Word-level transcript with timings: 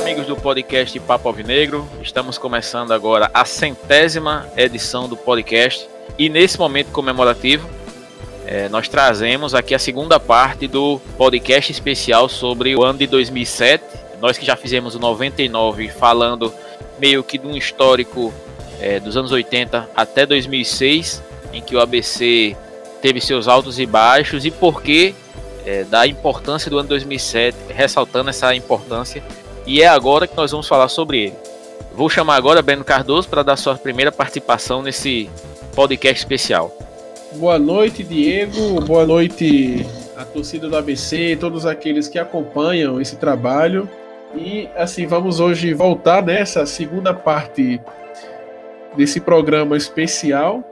amigos 0.00 0.26
do 0.26 0.34
podcast 0.34 0.98
Papo 1.00 1.28
Alvinegro. 1.28 1.86
Estamos 2.02 2.38
começando 2.38 2.92
agora 2.92 3.30
a 3.34 3.44
centésima 3.44 4.48
edição 4.56 5.06
do 5.06 5.14
podcast 5.14 5.86
e 6.18 6.30
nesse 6.30 6.58
momento 6.58 6.90
comemorativo 6.90 7.68
é, 8.46 8.66
nós 8.70 8.88
trazemos 8.88 9.54
aqui 9.54 9.74
a 9.74 9.78
segunda 9.78 10.18
parte 10.18 10.66
do 10.66 10.98
podcast 11.18 11.70
especial 11.70 12.30
sobre 12.30 12.74
o 12.74 12.82
ano 12.82 12.98
de 12.98 13.06
2007. 13.06 13.84
Nós 14.22 14.38
que 14.38 14.46
já 14.46 14.56
fizemos 14.56 14.94
o 14.94 14.98
99 14.98 15.88
falando 15.88 16.52
meio 16.98 17.22
que 17.22 17.36
de 17.36 17.46
um 17.46 17.54
histórico 17.54 18.32
é, 18.80 18.98
dos 18.98 19.18
anos 19.18 19.30
80 19.32 19.90
até 19.94 20.24
2006, 20.24 21.22
em 21.52 21.60
que 21.60 21.76
o 21.76 21.80
ABC 21.80 22.56
teve 23.02 23.20
seus 23.20 23.46
altos 23.46 23.78
e 23.78 23.84
baixos 23.84 24.46
e 24.46 24.50
por 24.50 24.82
que 24.82 25.14
é, 25.66 25.84
da 25.84 26.06
importância 26.06 26.70
do 26.70 26.78
ano 26.78 26.88
2007, 26.88 27.56
ressaltando 27.68 28.30
essa 28.30 28.54
importância. 28.54 29.22
E 29.66 29.82
é 29.82 29.86
agora 29.86 30.26
que 30.26 30.36
nós 30.36 30.50
vamos 30.50 30.66
falar 30.66 30.88
sobre 30.88 31.24
ele. 31.24 31.34
Vou 31.92 32.08
chamar 32.08 32.36
agora 32.36 32.62
Breno 32.62 32.84
Cardoso 32.84 33.28
para 33.28 33.42
dar 33.42 33.56
sua 33.56 33.76
primeira 33.76 34.12
participação 34.12 34.82
nesse 34.82 35.28
podcast 35.74 36.18
especial. 36.18 36.76
Boa 37.32 37.58
noite, 37.58 38.02
Diego. 38.02 38.80
Boa 38.80 39.06
noite 39.06 39.86
a 40.16 40.24
torcida 40.24 40.68
do 40.68 40.76
ABC, 40.76 41.36
todos 41.40 41.64
aqueles 41.64 42.08
que 42.08 42.18
acompanham 42.18 43.00
esse 43.00 43.16
trabalho. 43.16 43.88
E 44.34 44.68
assim, 44.76 45.06
vamos 45.06 45.40
hoje 45.40 45.72
voltar 45.74 46.22
nessa 46.22 46.66
segunda 46.66 47.12
parte 47.12 47.80
desse 48.96 49.20
programa 49.20 49.76
especial. 49.76 50.62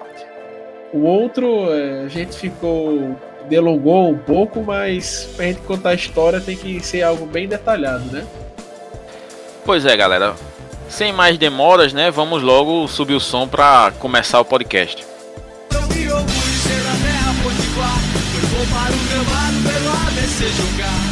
O 0.93 1.01
outro, 1.01 1.73
é, 1.73 2.05
a 2.05 2.09
gente 2.09 2.37
ficou 2.37 3.17
delongou 3.49 4.11
um 4.11 4.19
pouco, 4.19 4.63
mas 4.63 5.31
pra 5.35 5.47
gente 5.47 5.61
contar 5.63 5.91
a 5.91 5.95
história 5.95 6.41
tem 6.41 6.57
que 6.57 6.81
ser 6.81 7.03
algo 7.03 7.25
bem 7.27 7.49
detalhado, 7.49 8.05
né? 8.13 8.27
Pois 9.69 9.85
é, 9.85 9.95
galera. 9.95 10.35
Sem 10.89 11.13
mais 11.13 11.37
demoras, 11.37 11.93
né? 11.93 12.11
Vamos 12.11 12.43
logo 12.43 12.89
subir 12.89 13.13
o 13.13 13.21
som 13.21 13.47
para 13.47 13.93
começar 13.99 14.41
o 14.41 14.45
podcast. 14.47 15.05
para 15.05 15.11
o 18.95 19.05
gramado 19.11 19.59
pelo 19.69 19.91
ABC 20.07 20.49
jogar. 20.57 21.05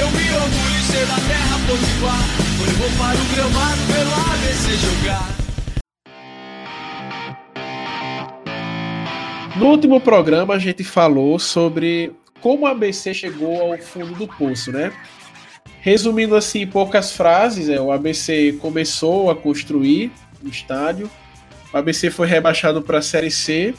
Eu 0.00 0.08
me 0.10 0.24
orgulho 0.32 0.72
de 0.72 0.84
ser 0.84 1.04
da 1.06 1.16
terra 1.16 1.58
potiguar. 1.68 2.24
Eu 2.66 2.72
vou 2.78 2.88
para 2.96 3.18
o 3.20 3.24
gramado 3.34 3.82
pelo 3.92 4.12
ABC 4.32 4.72
jogar. 4.78 5.28
No 9.54 9.66
último 9.66 10.00
programa 10.00 10.54
a 10.54 10.58
gente 10.58 10.82
falou 10.82 11.38
sobre 11.38 12.10
como 12.40 12.64
o 12.64 12.66
ABC 12.66 13.12
chegou 13.12 13.60
ao 13.60 13.76
fundo 13.76 14.14
do 14.14 14.26
poço, 14.26 14.72
né? 14.72 14.90
Resumindo 15.82 16.36
assim 16.36 16.64
poucas 16.64 17.12
frases, 17.12 17.68
é, 17.68 17.80
o 17.80 17.90
ABC 17.90 18.56
começou 18.60 19.30
a 19.30 19.36
construir 19.36 20.12
o 20.42 20.48
estádio, 20.48 21.10
o 21.72 21.76
ABC 21.76 22.08
foi 22.08 22.28
rebaixado 22.28 22.80
para 22.80 22.98
a 22.98 23.02
Série 23.02 23.32
C, 23.32 23.74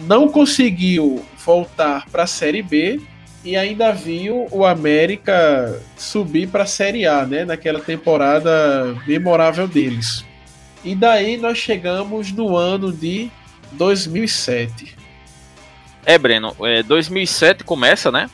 não 0.00 0.28
conseguiu 0.28 1.24
voltar 1.44 2.04
para 2.10 2.24
a 2.24 2.26
Série 2.26 2.62
B 2.62 3.00
e 3.44 3.56
ainda 3.56 3.92
viu 3.92 4.48
o 4.50 4.64
América 4.64 5.80
subir 5.96 6.48
para 6.48 6.64
a 6.64 6.66
Série 6.66 7.06
A, 7.06 7.24
né? 7.24 7.44
Naquela 7.44 7.78
temporada 7.78 9.00
memorável 9.06 9.68
deles. 9.68 10.24
E 10.82 10.96
daí 10.96 11.36
nós 11.36 11.58
chegamos 11.58 12.32
no 12.32 12.56
ano 12.56 12.92
de 12.92 13.30
2007. 13.72 14.96
É, 16.04 16.18
Breno, 16.18 16.56
é, 16.60 16.82
2007 16.82 17.62
começa, 17.62 18.10
né? 18.10 18.28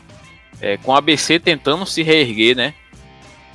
É, 0.61 0.77
com 0.77 0.95
a 0.95 0.99
ABC 0.99 1.39
tentando 1.39 1.87
se 1.87 2.03
reerguer, 2.03 2.57
né? 2.57 2.75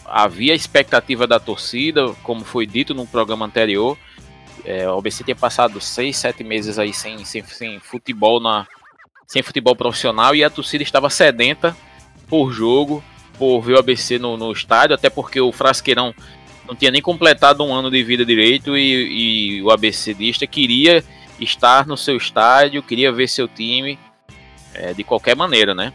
Havia 0.06 0.53
expectativa 0.53 1.25
da 1.28 1.39
torcida, 1.39 2.14
como 2.23 2.44
foi 2.44 2.66
dito 2.66 2.94
no 2.94 3.06
programa 3.06 3.45
anterior. 3.45 3.98
É, 4.64 4.89
o 4.89 4.98
ABC 4.98 5.23
tinha 5.23 5.36
passado 5.36 5.80
seis, 5.80 6.17
sete 6.17 6.43
meses 6.43 6.80
aí 6.80 6.93
sem, 6.93 7.23
sem, 7.23 7.43
sem 7.43 7.80
futebol 7.80 8.39
na, 8.39 8.67
sem 9.27 9.43
futebol 9.43 9.76
profissional 9.76 10.36
e 10.36 10.43
a 10.43 10.49
torcida 10.49 10.83
estava 10.83 11.10
sedenta 11.10 11.76
por 12.27 12.52
jogo, 12.52 13.04
por 13.37 13.61
ver 13.61 13.73
o 13.73 13.80
ABC 13.80 14.17
no, 14.17 14.37
no 14.37 14.52
estádio, 14.52 14.95
até 14.95 15.10
porque 15.10 15.39
o 15.39 15.52
Frasqueirão 15.52 16.14
não 16.67 16.76
tinha 16.76 16.92
nem 16.92 17.02
completado 17.02 17.64
um 17.64 17.73
ano 17.73 17.92
de 17.92 18.04
vida 18.04 18.26
direito 18.26 18.76
e, 18.76 19.58
e 19.58 19.61
o 19.61 19.70
ABCdista 19.70 20.48
queria 20.48 21.04
estar 21.39 21.86
no 21.86 21.98
seu 21.98 22.17
estádio, 22.17 22.82
queria 22.82 23.11
ver 23.11 23.27
seu 23.27 23.48
time 23.48 23.99
é, 24.73 24.93
de 24.93 25.04
qualquer 25.04 25.36
maneira, 25.36 25.76
né? 25.76 25.93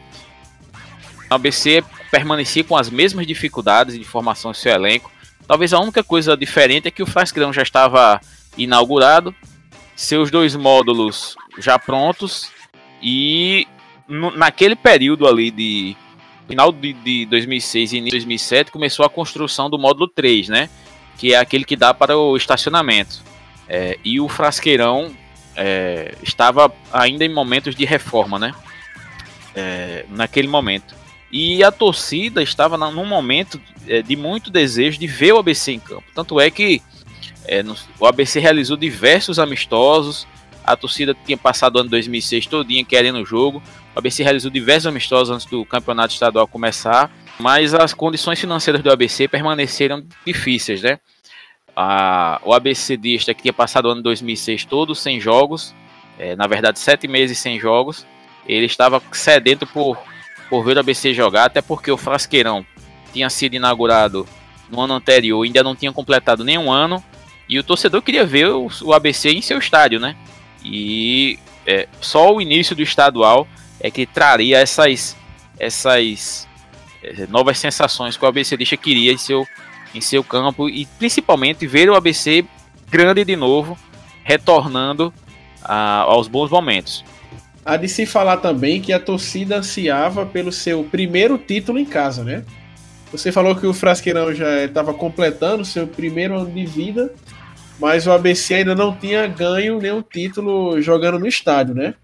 O 1.30 1.34
ABC 1.34 1.84
permanecia 2.10 2.64
com 2.64 2.76
as 2.76 2.90
mesmas 2.90 3.26
dificuldades 3.26 3.96
de 3.96 4.04
formação 4.04 4.50
do 4.50 4.56
seu 4.56 4.72
elenco. 4.72 5.12
Talvez 5.46 5.72
a 5.72 5.78
única 5.78 6.02
coisa 6.02 6.36
diferente 6.36 6.88
é 6.88 6.90
que 6.90 7.02
o 7.02 7.06
Frasqueirão 7.06 7.52
já 7.52 7.62
estava 7.62 8.20
inaugurado, 8.58 9.34
seus 9.94 10.30
dois 10.30 10.56
módulos 10.56 11.36
já 11.58 11.78
prontos 11.78 12.50
e 13.00 13.66
no, 14.08 14.30
naquele 14.32 14.74
período 14.74 15.26
ali 15.28 15.50
de 15.50 15.96
final 16.48 16.72
de, 16.72 16.92
de 16.92 17.26
2006 17.26 17.92
e 17.92 17.96
início 17.98 18.18
de 18.18 18.26
2007 18.26 18.72
começou 18.72 19.06
a 19.06 19.10
construção 19.10 19.70
do 19.70 19.78
módulo 19.78 20.08
3, 20.08 20.48
né? 20.48 20.68
Que 21.16 21.32
é 21.32 21.38
aquele 21.38 21.64
que 21.64 21.76
dá 21.76 21.94
para 21.94 22.16
o 22.18 22.36
estacionamento. 22.36 23.22
É, 23.68 23.96
e 24.04 24.20
o 24.20 24.28
Frasqueirão 24.28 25.14
é, 25.54 26.12
estava 26.24 26.72
ainda 26.92 27.24
em 27.24 27.32
momentos 27.32 27.76
de 27.76 27.84
reforma, 27.84 28.36
né? 28.36 28.52
É, 29.54 30.04
naquele 30.08 30.48
momento. 30.48 30.99
E 31.32 31.62
a 31.62 31.70
torcida 31.70 32.42
estava 32.42 32.76
num 32.76 33.06
momento 33.06 33.60
é, 33.86 34.02
de 34.02 34.16
muito 34.16 34.50
desejo 34.50 34.98
de 34.98 35.06
ver 35.06 35.32
o 35.32 35.38
ABC 35.38 35.72
em 35.72 35.80
campo. 35.80 36.04
Tanto 36.14 36.40
é 36.40 36.50
que 36.50 36.82
é, 37.46 37.62
no, 37.62 37.76
o 37.98 38.06
ABC 38.06 38.40
realizou 38.40 38.76
diversos 38.76 39.38
amistosos, 39.38 40.26
a 40.64 40.76
torcida 40.76 41.16
tinha 41.24 41.36
passado 41.36 41.76
o 41.76 41.80
ano 41.80 41.90
2006 41.90 42.46
todinha 42.46 42.84
querendo 42.84 43.20
o 43.20 43.24
jogo. 43.24 43.62
O 43.94 43.98
ABC 43.98 44.22
realizou 44.22 44.50
diversos 44.50 44.86
amistosos 44.86 45.34
antes 45.34 45.46
do 45.46 45.64
campeonato 45.64 46.12
estadual 46.12 46.46
começar, 46.46 47.10
mas 47.38 47.74
as 47.74 47.94
condições 47.94 48.38
financeiras 48.38 48.82
do 48.82 48.90
ABC 48.90 49.26
permaneceram 49.26 50.04
difíceis, 50.24 50.82
né? 50.82 50.98
A, 51.74 52.40
o 52.44 52.52
ABCdista 52.52 53.32
que 53.32 53.42
tinha 53.42 53.52
passado 53.52 53.86
o 53.86 53.90
ano 53.90 54.02
2006 54.02 54.64
todo 54.64 54.94
sem 54.94 55.20
jogos, 55.20 55.74
é, 56.18 56.36
na 56.36 56.46
verdade 56.46 56.78
sete 56.78 57.08
meses 57.08 57.38
sem 57.38 57.58
jogos, 57.58 58.06
ele 58.46 58.66
estava 58.66 59.02
sedento 59.12 59.66
por, 59.66 59.96
por 60.50 60.64
ver 60.64 60.76
o 60.76 60.80
ABC 60.80 61.14
jogar, 61.14 61.44
até 61.44 61.62
porque 61.62 61.90
o 61.90 61.96
Frasqueirão 61.96 62.66
tinha 63.12 63.30
sido 63.30 63.54
inaugurado 63.54 64.26
no 64.68 64.80
ano 64.80 64.94
anterior, 64.94 65.42
ainda 65.42 65.62
não 65.62 65.76
tinha 65.76 65.92
completado 65.92 66.44
nenhum 66.44 66.70
ano, 66.70 67.02
e 67.48 67.58
o 67.58 67.64
torcedor 67.64 68.02
queria 68.02 68.26
ver 68.26 68.48
o, 68.48 68.92
ABC 68.92 69.30
em 69.30 69.40
seu 69.40 69.58
estádio, 69.58 69.98
né? 69.98 70.16
E 70.64 71.38
é, 71.66 71.88
só 72.00 72.34
o 72.34 72.40
início 72.40 72.76
do 72.76 72.82
estadual 72.82 73.46
é 73.80 73.90
que 73.90 74.06
traria 74.06 74.58
essas, 74.58 75.16
essas 75.58 76.48
é, 77.02 77.26
novas 77.28 77.58
sensações 77.58 78.16
que 78.16 78.24
o 78.24 78.28
ABCdista 78.28 78.76
queria 78.76 79.12
em 79.12 79.18
seu, 79.18 79.46
em 79.94 80.00
seu 80.00 80.22
campo 80.22 80.68
e 80.68 80.86
principalmente 80.98 81.66
ver 81.66 81.88
o 81.88 81.94
ABC 81.94 82.44
grande 82.88 83.24
de 83.24 83.36
novo, 83.36 83.78
retornando 84.22 85.12
a, 85.62 86.02
aos 86.02 86.28
bons 86.28 86.50
momentos. 86.50 87.04
Há 87.64 87.76
de 87.76 87.88
se 87.88 88.06
falar 88.06 88.38
também 88.38 88.80
que 88.80 88.92
a 88.92 89.00
torcida 89.00 89.58
ansiava 89.58 90.24
pelo 90.24 90.50
seu 90.50 90.82
primeiro 90.84 91.36
título 91.38 91.78
em 91.78 91.84
casa, 91.84 92.24
né? 92.24 92.42
Você 93.12 93.30
falou 93.32 93.56
que 93.56 93.66
o 93.66 93.74
Frasqueirão 93.74 94.34
já 94.34 94.64
estava 94.64 94.94
completando 94.94 95.64
seu 95.64 95.86
primeiro 95.86 96.38
ano 96.38 96.50
de 96.50 96.64
vida 96.64 97.12
mas 97.80 98.06
o 98.06 98.12
ABC 98.12 98.54
ainda 98.54 98.74
não 98.74 98.94
tinha 98.94 99.26
ganho 99.26 99.80
nenhum 99.80 100.02
título 100.02 100.80
jogando 100.82 101.18
no 101.18 101.26
estádio, 101.26 101.74
né? 101.74 101.94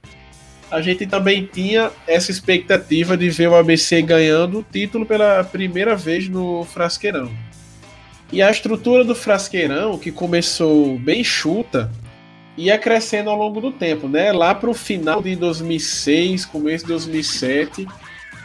A 0.71 0.81
gente 0.81 1.07
também 1.07 1.45
tinha 1.53 1.93
essa 2.09 2.31
expectativa 2.31 3.17
de 3.17 3.29
ver 3.29 3.49
o 3.49 3.55
ABC 3.55 4.01
ganhando 4.01 4.61
o 4.61 4.65
título 4.65 5.05
pela 5.05 5.45
primeira 5.45 5.95
vez 5.95 6.29
no 6.29 6.65
Frasqueirão. 6.65 7.31
E 8.33 8.43
a 8.43 8.51
estrutura 8.51 9.05
do 9.05 9.15
Frasqueirão, 9.15 9.99
que 9.99 10.11
começou 10.11 10.99
bem 10.99 11.23
chuta, 11.23 11.93
ia 12.57 12.79
crescendo 12.79 13.31
ao 13.31 13.37
longo 13.37 13.61
do 13.61 13.71
tempo, 13.71 14.09
né? 14.09 14.33
Lá 14.33 14.55
para 14.55 14.71
o 14.71 14.75
final 14.75 15.23
de 15.23 15.37
2006, 15.37 16.47
começo 16.47 16.85
de 16.85 16.93
2007, 16.93 17.87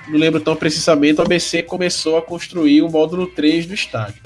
não 0.08 0.19
lembro 0.19 0.40
tão 0.40 0.56
precisamente, 0.56 1.19
o 1.19 1.24
ABC 1.24 1.63
começou 1.63 2.18
a 2.18 2.22
construir 2.22 2.81
o 2.81 2.90
módulo 2.90 3.28
3 3.28 3.66
do 3.66 3.74
estádio. 3.74 4.22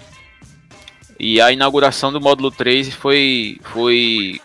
E 1.19 1.39
a 1.39 1.51
inauguração 1.51 2.11
do 2.11 2.19
módulo 2.19 2.51
3 2.51 2.93
foi. 2.93 3.59
foi 3.63 4.41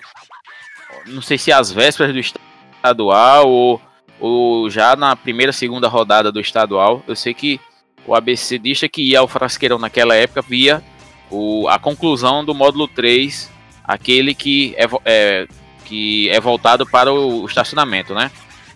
não 1.06 1.22
sei 1.22 1.38
se 1.38 1.50
às 1.50 1.72
vésperas 1.72 2.12
do 2.12 2.20
estadual 2.20 3.48
ou, 3.48 3.80
ou 4.20 4.70
já 4.70 4.94
na 4.94 5.16
primeira, 5.16 5.52
segunda 5.52 5.88
rodada 5.88 6.30
do 6.30 6.40
estadual. 6.40 7.02
Eu 7.08 7.16
sei 7.16 7.34
que 7.34 7.60
o 8.06 8.14
ABCdista 8.14 8.88
que 8.88 9.02
ia 9.02 9.18
ao 9.20 9.26
Frasqueirão 9.28 9.78
naquela 9.78 10.14
época 10.14 10.42
via 10.42 10.82
o, 11.30 11.68
a 11.68 11.78
conclusão 11.78 12.44
do 12.44 12.54
módulo 12.54 12.86
3, 12.86 13.50
aquele 13.84 14.34
que 14.34 14.74
é, 14.76 14.88
é, 15.04 15.48
que 15.84 16.28
é 16.30 16.40
voltado 16.40 16.86
para 16.86 17.12
o 17.12 17.44
estacionamento, 17.46 18.14
né? 18.14 18.30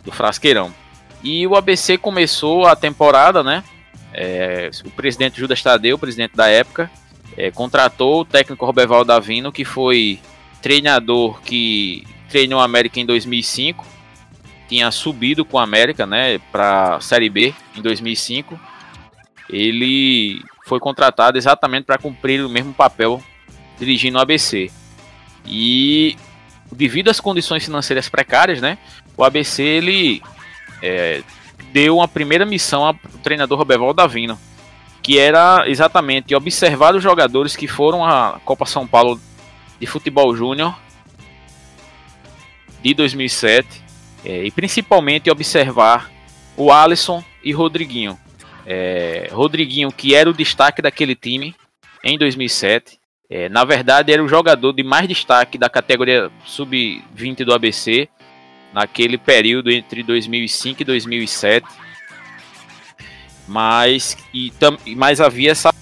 Do 0.04 0.12
Frasqueirão. 0.12 0.72
E 1.22 1.46
o 1.46 1.56
ABC 1.56 1.96
começou 1.96 2.66
a 2.66 2.76
temporada, 2.76 3.42
né? 3.42 3.64
é, 4.14 4.70
o 4.84 4.90
presidente 4.90 5.40
Judas 5.40 5.60
Tadeu, 5.60 5.98
presidente 5.98 6.36
da 6.36 6.48
época, 6.48 6.88
é, 7.36 7.50
contratou 7.50 8.20
o 8.20 8.24
técnico 8.24 8.64
Roberval 8.64 9.04
Davino, 9.04 9.50
que 9.50 9.64
foi 9.64 10.20
treinador 10.62 11.40
que 11.42 12.06
treinou 12.30 12.60
a 12.60 12.64
América 12.64 13.00
em 13.00 13.04
2005, 13.04 13.84
tinha 14.68 14.90
subido 14.90 15.44
com 15.44 15.58
a 15.58 15.64
América, 15.64 16.06
né, 16.06 16.38
para 16.52 17.00
Série 17.00 17.28
B 17.28 17.52
em 17.76 17.82
2005. 17.82 18.58
Ele 19.50 20.40
foi 20.64 20.78
contratado 20.78 21.36
exatamente 21.36 21.84
para 21.84 21.98
cumprir 21.98 22.42
o 22.42 22.48
mesmo 22.48 22.72
papel 22.72 23.22
dirigindo 23.78 24.16
o 24.16 24.20
ABC. 24.20 24.70
E 25.46 26.17
devido 26.70 27.11
às 27.11 27.20
condições 27.20 27.64
financeiras 27.64 28.08
precárias, 28.08 28.61
né, 28.61 28.79
o 29.17 29.25
ABC 29.25 29.62
ele 29.62 30.23
é, 30.82 31.23
deu 31.73 31.96
uma 31.96 32.08
primeira 32.08 32.44
missão 32.44 32.85
ao 32.85 32.94
treinador 33.23 33.58
Roberval 33.58 33.93
Davino, 33.93 34.38
que 35.02 35.19
era 35.19 35.69
exatamente 35.69 36.35
observar 36.35 36.94
os 36.94 37.02
jogadores 37.02 37.55
que 37.55 37.69
foram 37.69 38.05
à 38.05 38.41
Copa 38.44 38.67
São 38.67 38.87
Paulo 38.87 39.20
de 39.79 39.87
Futebol 39.87 40.35
Júnior 40.35 40.79
de 42.82 42.94
2007 42.94 43.82
é, 44.25 44.44
e 44.44 44.50
principalmente 44.50 45.31
observar 45.31 46.11
o 46.56 46.73
Alisson 46.73 47.23
e 47.43 47.52
Rodriguinho. 47.52 48.19
É, 48.67 49.29
Rodriguinho, 49.32 49.93
que 49.93 50.14
era 50.14 50.29
o 50.29 50.32
destaque 50.32 50.81
daquele 50.81 51.14
time 51.14 51.55
em 52.02 52.17
2007, 52.17 52.99
é, 53.34 53.48
na 53.48 53.64
verdade 53.64 54.12
era 54.12 54.22
o 54.22 54.28
jogador 54.28 54.72
de 54.72 54.84
mais 54.84 55.08
destaque 55.08 55.58
da 55.58 55.69
categoria 55.69 56.31
sub-20 56.44 57.44
do 57.44 57.52
ABC 57.52 58.08
naquele 58.72 59.19
período 59.19 59.72
entre 59.72 60.04
2005 60.04 60.82
e 60.82 60.84
2007. 60.84 61.66
Mas, 63.48 64.16
e, 64.32 64.52
tam, 64.52 64.78
mas 64.94 65.20
havia 65.20 65.50
essa 65.50 65.75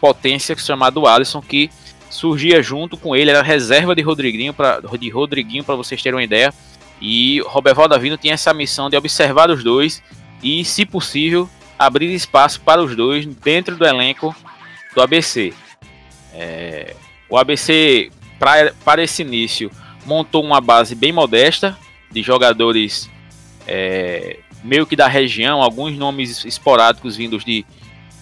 potência 0.00 0.56
chamada 0.56 0.98
Alisson 1.00 1.42
que 1.42 1.70
surgia 2.08 2.62
junto 2.62 2.96
com 2.96 3.14
ele, 3.14 3.30
era 3.30 3.42
reserva 3.42 3.94
de 3.94 4.00
Rodriguinho 4.00 4.54
para 4.54 4.80
de 4.80 5.10
Rodriguinho 5.10 5.64
para 5.64 5.74
vocês 5.74 6.02
terem 6.02 6.16
uma 6.16 6.24
ideia. 6.24 6.50
E 6.98 7.42
Roberval 7.44 7.88
Davino 7.88 8.16
tinha 8.16 8.32
essa 8.32 8.54
missão 8.54 8.88
de 8.88 8.96
observar 8.96 9.50
os 9.50 9.62
dois 9.62 10.02
e, 10.42 10.64
se 10.64 10.86
possível, 10.86 11.46
abrir 11.78 12.14
espaço 12.14 12.58
para 12.62 12.82
os 12.82 12.96
dois 12.96 13.26
dentro 13.26 13.76
do 13.76 13.84
elenco 13.84 14.34
do 14.94 15.02
ABC. 15.02 15.52
É, 16.38 16.94
o 17.28 17.38
ABC, 17.38 18.10
pra, 18.38 18.72
para 18.84 19.02
esse 19.02 19.22
início, 19.22 19.70
montou 20.04 20.44
uma 20.44 20.60
base 20.60 20.94
bem 20.94 21.12
modesta 21.12 21.76
de 22.10 22.22
jogadores 22.22 23.10
é, 23.66 24.38
meio 24.62 24.86
que 24.86 24.94
da 24.94 25.08
região, 25.08 25.62
alguns 25.62 25.96
nomes 25.96 26.44
esporádicos 26.44 27.16
vindos 27.16 27.44
de, 27.44 27.64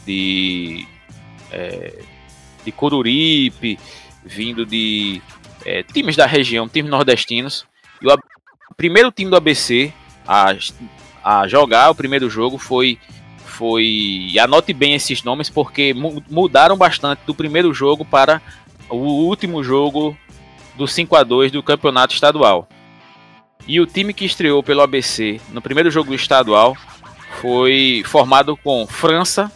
de, 0.06 0.86
é, 1.50 1.98
de 2.64 3.78
vindo 4.24 4.64
de 4.64 5.20
é, 5.64 5.82
times 5.82 6.16
da 6.16 6.26
região, 6.26 6.68
times 6.68 6.90
nordestinos. 6.90 7.66
E 8.00 8.06
o 8.06 8.74
primeiro 8.76 9.10
time 9.10 9.30
do 9.30 9.36
ABC 9.36 9.92
a, 10.26 10.54
a 11.22 11.48
jogar 11.48 11.90
o 11.90 11.94
primeiro 11.94 12.30
jogo 12.30 12.58
foi 12.58 12.98
foi 13.54 14.34
anote 14.40 14.72
bem 14.72 14.94
esses 14.94 15.22
nomes 15.22 15.48
porque 15.48 15.94
mudaram 16.28 16.76
bastante 16.76 17.20
do 17.24 17.34
primeiro 17.34 17.72
jogo 17.72 18.04
para 18.04 18.42
o 18.90 18.96
último 18.96 19.62
jogo 19.62 20.16
do 20.76 20.86
5 20.88 21.14
a 21.14 21.22
2 21.22 21.52
do 21.52 21.62
campeonato 21.62 22.14
estadual. 22.14 22.68
E 23.66 23.80
o 23.80 23.86
time 23.86 24.12
que 24.12 24.24
estreou 24.24 24.62
pelo 24.62 24.82
ABC 24.82 25.40
no 25.52 25.62
primeiro 25.62 25.90
jogo 25.90 26.12
estadual 26.14 26.76
foi 27.40 28.02
formado 28.04 28.56
com 28.56 28.86
França, 28.86 29.50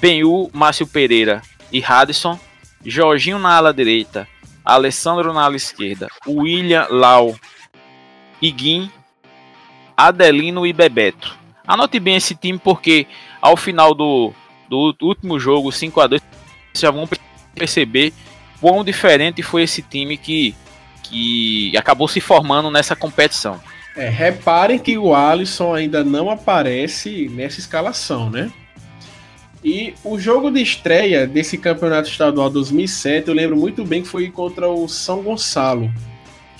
Benhu, 0.00 0.50
Márcio 0.52 0.86
Pereira 0.86 1.42
e 1.70 1.80
Radisson, 1.80 2.38
Jorginho 2.84 3.38
na 3.38 3.56
ala 3.56 3.74
direita, 3.74 4.26
Alessandro 4.64 5.32
na 5.32 5.44
ala 5.44 5.56
esquerda, 5.56 6.08
William 6.26 6.86
Lau, 6.90 7.36
Iguim, 8.40 8.90
Adelino 9.96 10.66
e 10.66 10.72
Bebeto. 10.72 11.37
Anote 11.68 12.00
bem 12.00 12.16
esse 12.16 12.34
time 12.34 12.58
porque 12.58 13.06
ao 13.42 13.54
final 13.54 13.94
do, 13.94 14.32
do 14.70 14.96
último 15.02 15.38
jogo, 15.38 15.70
5 15.70 16.00
a 16.00 16.06
2 16.06 16.22
vocês 16.22 16.80
já 16.80 16.90
vão 16.90 17.06
perceber 17.54 18.14
quão 18.58 18.82
diferente 18.82 19.42
foi 19.42 19.64
esse 19.64 19.82
time 19.82 20.16
que 20.16 20.54
que 21.02 21.76
acabou 21.76 22.06
se 22.06 22.20
formando 22.20 22.70
nessa 22.70 22.94
competição. 22.94 23.58
É, 23.96 24.08
reparem 24.08 24.78
que 24.78 24.98
o 24.98 25.14
Alisson 25.14 25.74
ainda 25.74 26.04
não 26.04 26.30
aparece 26.30 27.28
nessa 27.30 27.58
escalação, 27.58 28.28
né? 28.28 28.52
E 29.64 29.94
o 30.04 30.18
jogo 30.18 30.50
de 30.50 30.62
estreia 30.62 31.26
desse 31.26 31.58
campeonato 31.58 32.08
estadual 32.08 32.48
2007, 32.48 33.28
eu 33.28 33.34
lembro 33.34 33.56
muito 33.56 33.84
bem 33.84 34.02
que 34.02 34.08
foi 34.08 34.30
contra 34.30 34.68
o 34.68 34.86
São 34.86 35.22
Gonçalo. 35.22 35.90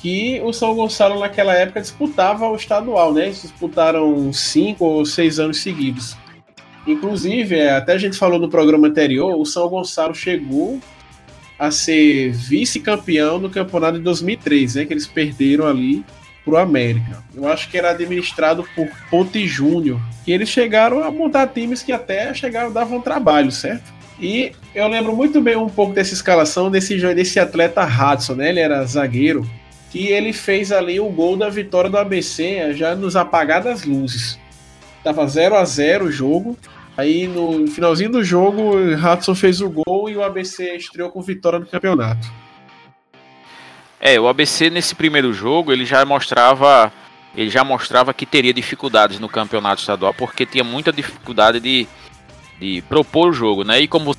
Que 0.09 0.41
o 0.43 0.55
São 0.55 0.75
Gonçalo 0.75 1.21
naquela 1.21 1.53
época 1.53 1.83
disputava 1.83 2.49
o 2.49 2.57
estadual, 2.57 3.13
né? 3.13 3.25
Eles 3.25 3.43
disputaram 3.43 4.33
cinco 4.33 4.87
ou 4.87 5.05
seis 5.05 5.39
anos 5.39 5.61
seguidos. 5.61 6.17
Inclusive, 6.87 7.57
é, 7.57 7.77
até 7.77 7.93
a 7.93 7.99
gente 7.99 8.17
falou 8.17 8.39
no 8.39 8.49
programa 8.49 8.89
anterior, 8.89 9.39
o 9.39 9.45
São 9.45 9.69
Gonçalo 9.69 10.15
chegou 10.15 10.81
a 11.59 11.71
ser 11.71 12.33
vice-campeão 12.33 13.39
no 13.39 13.51
campeonato 13.51 13.99
de 13.99 14.05
2003, 14.05 14.77
né? 14.77 14.87
Que 14.87 14.95
eles 14.95 15.07
perderam 15.07 15.67
ali 15.67 16.03
pro 16.43 16.57
América. 16.57 17.23
Eu 17.35 17.47
acho 17.47 17.69
que 17.69 17.77
era 17.77 17.91
administrado 17.91 18.67
por 18.75 18.89
Ponte 19.11 19.47
Júnior. 19.47 20.01
E 20.27 20.33
eles 20.33 20.49
chegaram 20.49 21.05
a 21.05 21.11
montar 21.11 21.49
times 21.49 21.83
que 21.83 21.93
até 21.93 22.33
chegaram 22.33 22.73
davam 22.73 23.03
trabalho, 23.03 23.53
certo? 23.53 23.93
E 24.19 24.53
eu 24.75 24.89
lembro 24.89 25.15
muito 25.15 25.39
bem 25.43 25.57
um 25.57 25.69
pouco 25.69 25.93
dessa 25.93 26.15
escalação 26.15 26.71
desse, 26.71 26.97
desse 27.15 27.39
atleta 27.39 27.85
Hudson, 27.85 28.37
né? 28.37 28.49
Ele 28.49 28.61
era 28.61 28.83
zagueiro. 28.87 29.47
Que 29.91 30.09
ele 30.09 30.33
fez 30.33 30.71
ali 30.71 31.01
o 31.01 31.09
gol 31.09 31.37
da 31.37 31.49
vitória 31.49 31.89
do 31.89 31.97
ABC 31.97 32.75
já 32.75 32.95
nos 32.95 33.17
apagar 33.17 33.63
das 33.63 33.85
luzes. 33.85 34.39
Tava 35.03 35.27
0 35.27 35.57
a 35.57 35.65
0 35.65 36.07
o 36.07 36.13
jogo. 36.13 36.59
Aí 36.97 37.29
no 37.29 37.67
finalzinho 37.69 38.11
do 38.11 38.25
jogo, 38.25 38.73
Hudson 38.77 39.35
fez 39.35 39.61
o 39.61 39.71
gol 39.71 40.11
e 40.11 40.17
o 40.17 40.23
ABC 40.23 40.77
estreou 40.77 41.11
com 41.11 41.23
vitória 41.23 41.59
no 41.59 41.67
campeonato. 41.67 42.29
É, 44.01 44.19
o 44.19 44.29
ABC 44.29 44.71
nesse 44.71 44.95
primeiro 44.95 45.33
jogo 45.33 45.73
ele 45.73 45.85
já 45.85 46.05
mostrava 46.05 46.93
ele 47.35 47.51
já 47.51 47.63
mostrava 47.63 48.15
que 48.15 48.27
teria 48.27 48.53
dificuldades 48.53 49.19
no 49.19 49.29
campeonato 49.29 49.81
estadual 49.81 50.15
porque 50.15 50.47
tinha 50.47 50.65
muita 50.65 50.93
dificuldade 50.93 51.61
de, 51.61 51.87
de 52.61 52.83
propor 52.89 53.31
o 53.31 53.33
jogo, 53.33 53.65
né? 53.65 53.81
E 53.81 53.89
como 53.89 54.15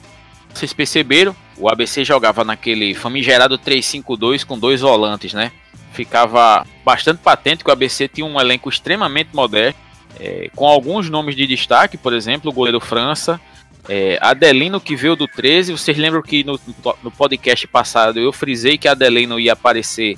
vocês 0.53 0.73
perceberam, 0.73 1.35
o 1.57 1.69
ABC 1.69 2.03
jogava 2.03 2.43
naquele 2.43 2.93
famigerado 2.95 3.57
3-5-2 3.57 4.45
com 4.45 4.57
dois 4.57 4.81
volantes, 4.81 5.33
né? 5.33 5.51
Ficava 5.93 6.65
bastante 6.83 7.19
patente 7.19 7.63
que 7.63 7.69
o 7.69 7.73
ABC 7.73 8.07
tinha 8.07 8.25
um 8.25 8.39
elenco 8.39 8.69
extremamente 8.69 9.29
modesto 9.33 9.79
é, 10.19 10.49
com 10.55 10.65
alguns 10.67 11.09
nomes 11.09 11.35
de 11.35 11.45
destaque, 11.45 11.97
por 11.97 12.13
exemplo, 12.13 12.49
o 12.49 12.53
goleiro 12.53 12.79
França, 12.79 13.39
é, 13.87 14.17
Adelino 14.21 14.79
que 14.79 14.95
veio 14.95 15.15
do 15.15 15.27
13. 15.27 15.71
Vocês 15.71 15.97
lembram 15.97 16.21
que 16.21 16.43
no, 16.43 16.59
no 17.03 17.11
podcast 17.11 17.67
passado 17.67 18.19
eu 18.19 18.31
frisei 18.31 18.77
que 18.77 18.87
Adelino 18.87 19.39
ia 19.39 19.53
aparecer 19.53 20.17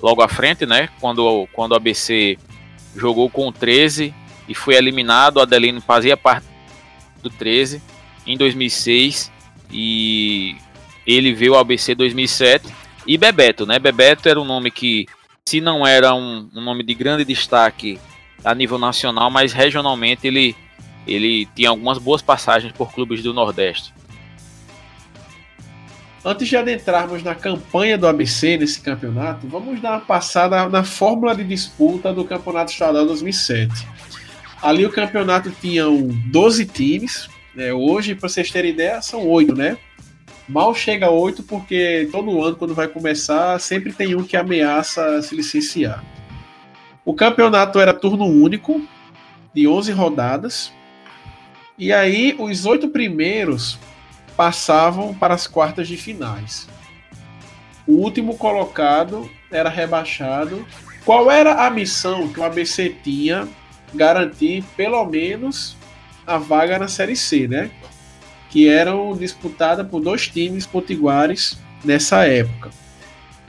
logo 0.00 0.22
à 0.22 0.28
frente, 0.28 0.66
né? 0.66 0.88
Quando, 1.00 1.48
quando 1.52 1.72
o 1.72 1.76
ABC 1.76 2.38
jogou 2.96 3.28
com 3.30 3.48
o 3.48 3.52
13 3.52 4.14
e 4.48 4.54
foi 4.54 4.74
eliminado, 4.74 5.40
Adelino 5.40 5.80
fazia 5.80 6.16
parte 6.16 6.46
do 7.22 7.30
13 7.30 7.82
em 8.26 8.36
2006 8.36 9.32
e 9.70 10.56
ele 11.06 11.32
veio 11.32 11.54
ao 11.54 11.60
ABC 11.60 11.94
2007 11.94 12.66
e 13.06 13.18
Bebeto, 13.18 13.66
né? 13.66 13.78
Bebeto 13.78 14.28
era 14.28 14.40
um 14.40 14.44
nome 14.44 14.70
que 14.70 15.06
se 15.44 15.60
não 15.60 15.86
era 15.86 16.14
um, 16.14 16.48
um 16.54 16.60
nome 16.60 16.82
de 16.82 16.94
grande 16.94 17.24
destaque 17.24 17.98
a 18.44 18.54
nível 18.54 18.78
nacional, 18.78 19.30
mas 19.30 19.52
regionalmente 19.52 20.26
ele, 20.26 20.56
ele 21.06 21.46
tinha 21.54 21.68
algumas 21.70 21.98
boas 21.98 22.22
passagens 22.22 22.72
por 22.72 22.92
clubes 22.92 23.22
do 23.22 23.32
Nordeste. 23.32 23.92
Antes 26.24 26.48
de 26.48 26.56
adentrarmos 26.56 27.22
na 27.22 27.34
campanha 27.34 27.98
do 27.98 28.06
ABC 28.06 28.56
nesse 28.56 28.80
campeonato, 28.80 29.46
vamos 29.46 29.78
dar 29.80 29.92
uma 29.92 30.00
passada 30.00 30.66
na 30.70 30.82
fórmula 30.82 31.34
de 31.34 31.44
disputa 31.44 32.14
do 32.14 32.24
Campeonato 32.24 32.72
Estadual 32.72 33.04
2007. 33.04 33.86
Ali 34.62 34.86
o 34.86 34.90
campeonato 34.90 35.50
tinha 35.50 35.84
12 35.84 36.64
times, 36.64 37.28
né? 37.54 37.72
hoje, 37.72 38.14
para 38.14 38.28
vocês 38.28 38.50
terem 38.50 38.70
ideia, 38.70 39.00
são 39.02 39.26
8, 39.28 39.54
né? 39.54 39.76
Mal 40.48 40.74
chega 40.74 41.06
a 41.06 41.10
8 41.10 41.42
porque 41.44 42.08
todo 42.12 42.42
ano, 42.42 42.56
quando 42.56 42.74
vai 42.74 42.86
começar, 42.86 43.58
sempre 43.60 43.92
tem 43.92 44.14
um 44.14 44.22
que 44.22 44.36
ameaça 44.36 45.22
se 45.22 45.34
licenciar. 45.34 46.04
O 47.04 47.14
campeonato 47.14 47.78
era 47.78 47.94
turno 47.94 48.24
único, 48.24 48.86
de 49.54 49.68
11 49.68 49.92
rodadas. 49.92 50.72
E 51.78 51.92
aí, 51.92 52.34
os 52.38 52.66
oito 52.66 52.88
primeiros 52.88 53.78
passavam 54.36 55.14
para 55.14 55.34
as 55.34 55.46
quartas 55.46 55.88
de 55.88 55.96
finais. 55.96 56.68
O 57.86 57.92
último 57.92 58.36
colocado 58.36 59.30
era 59.50 59.68
rebaixado. 59.68 60.66
Qual 61.04 61.30
era 61.30 61.66
a 61.66 61.70
missão 61.70 62.28
que 62.28 62.40
o 62.40 62.44
ABC 62.44 62.96
tinha? 63.02 63.46
Garantir 63.92 64.64
pelo 64.76 65.04
menos 65.04 65.76
a 66.26 66.38
vaga 66.38 66.78
na 66.78 66.88
Série 66.88 67.16
C, 67.16 67.46
né? 67.48 67.70
Que 68.50 68.68
eram 68.68 69.16
disputadas 69.16 69.86
por 69.86 70.00
dois 70.00 70.28
times 70.28 70.66
potiguares 70.66 71.58
nessa 71.84 72.26
época. 72.26 72.70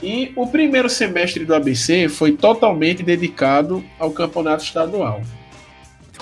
E 0.03 0.31
o 0.35 0.47
primeiro 0.47 0.89
semestre 0.89 1.45
do 1.45 1.55
ABC 1.55 2.09
foi 2.09 2.33
totalmente 2.33 3.01
dedicado 3.01 3.83
ao 3.97 4.11
campeonato 4.11 4.63
estadual. 4.63 5.21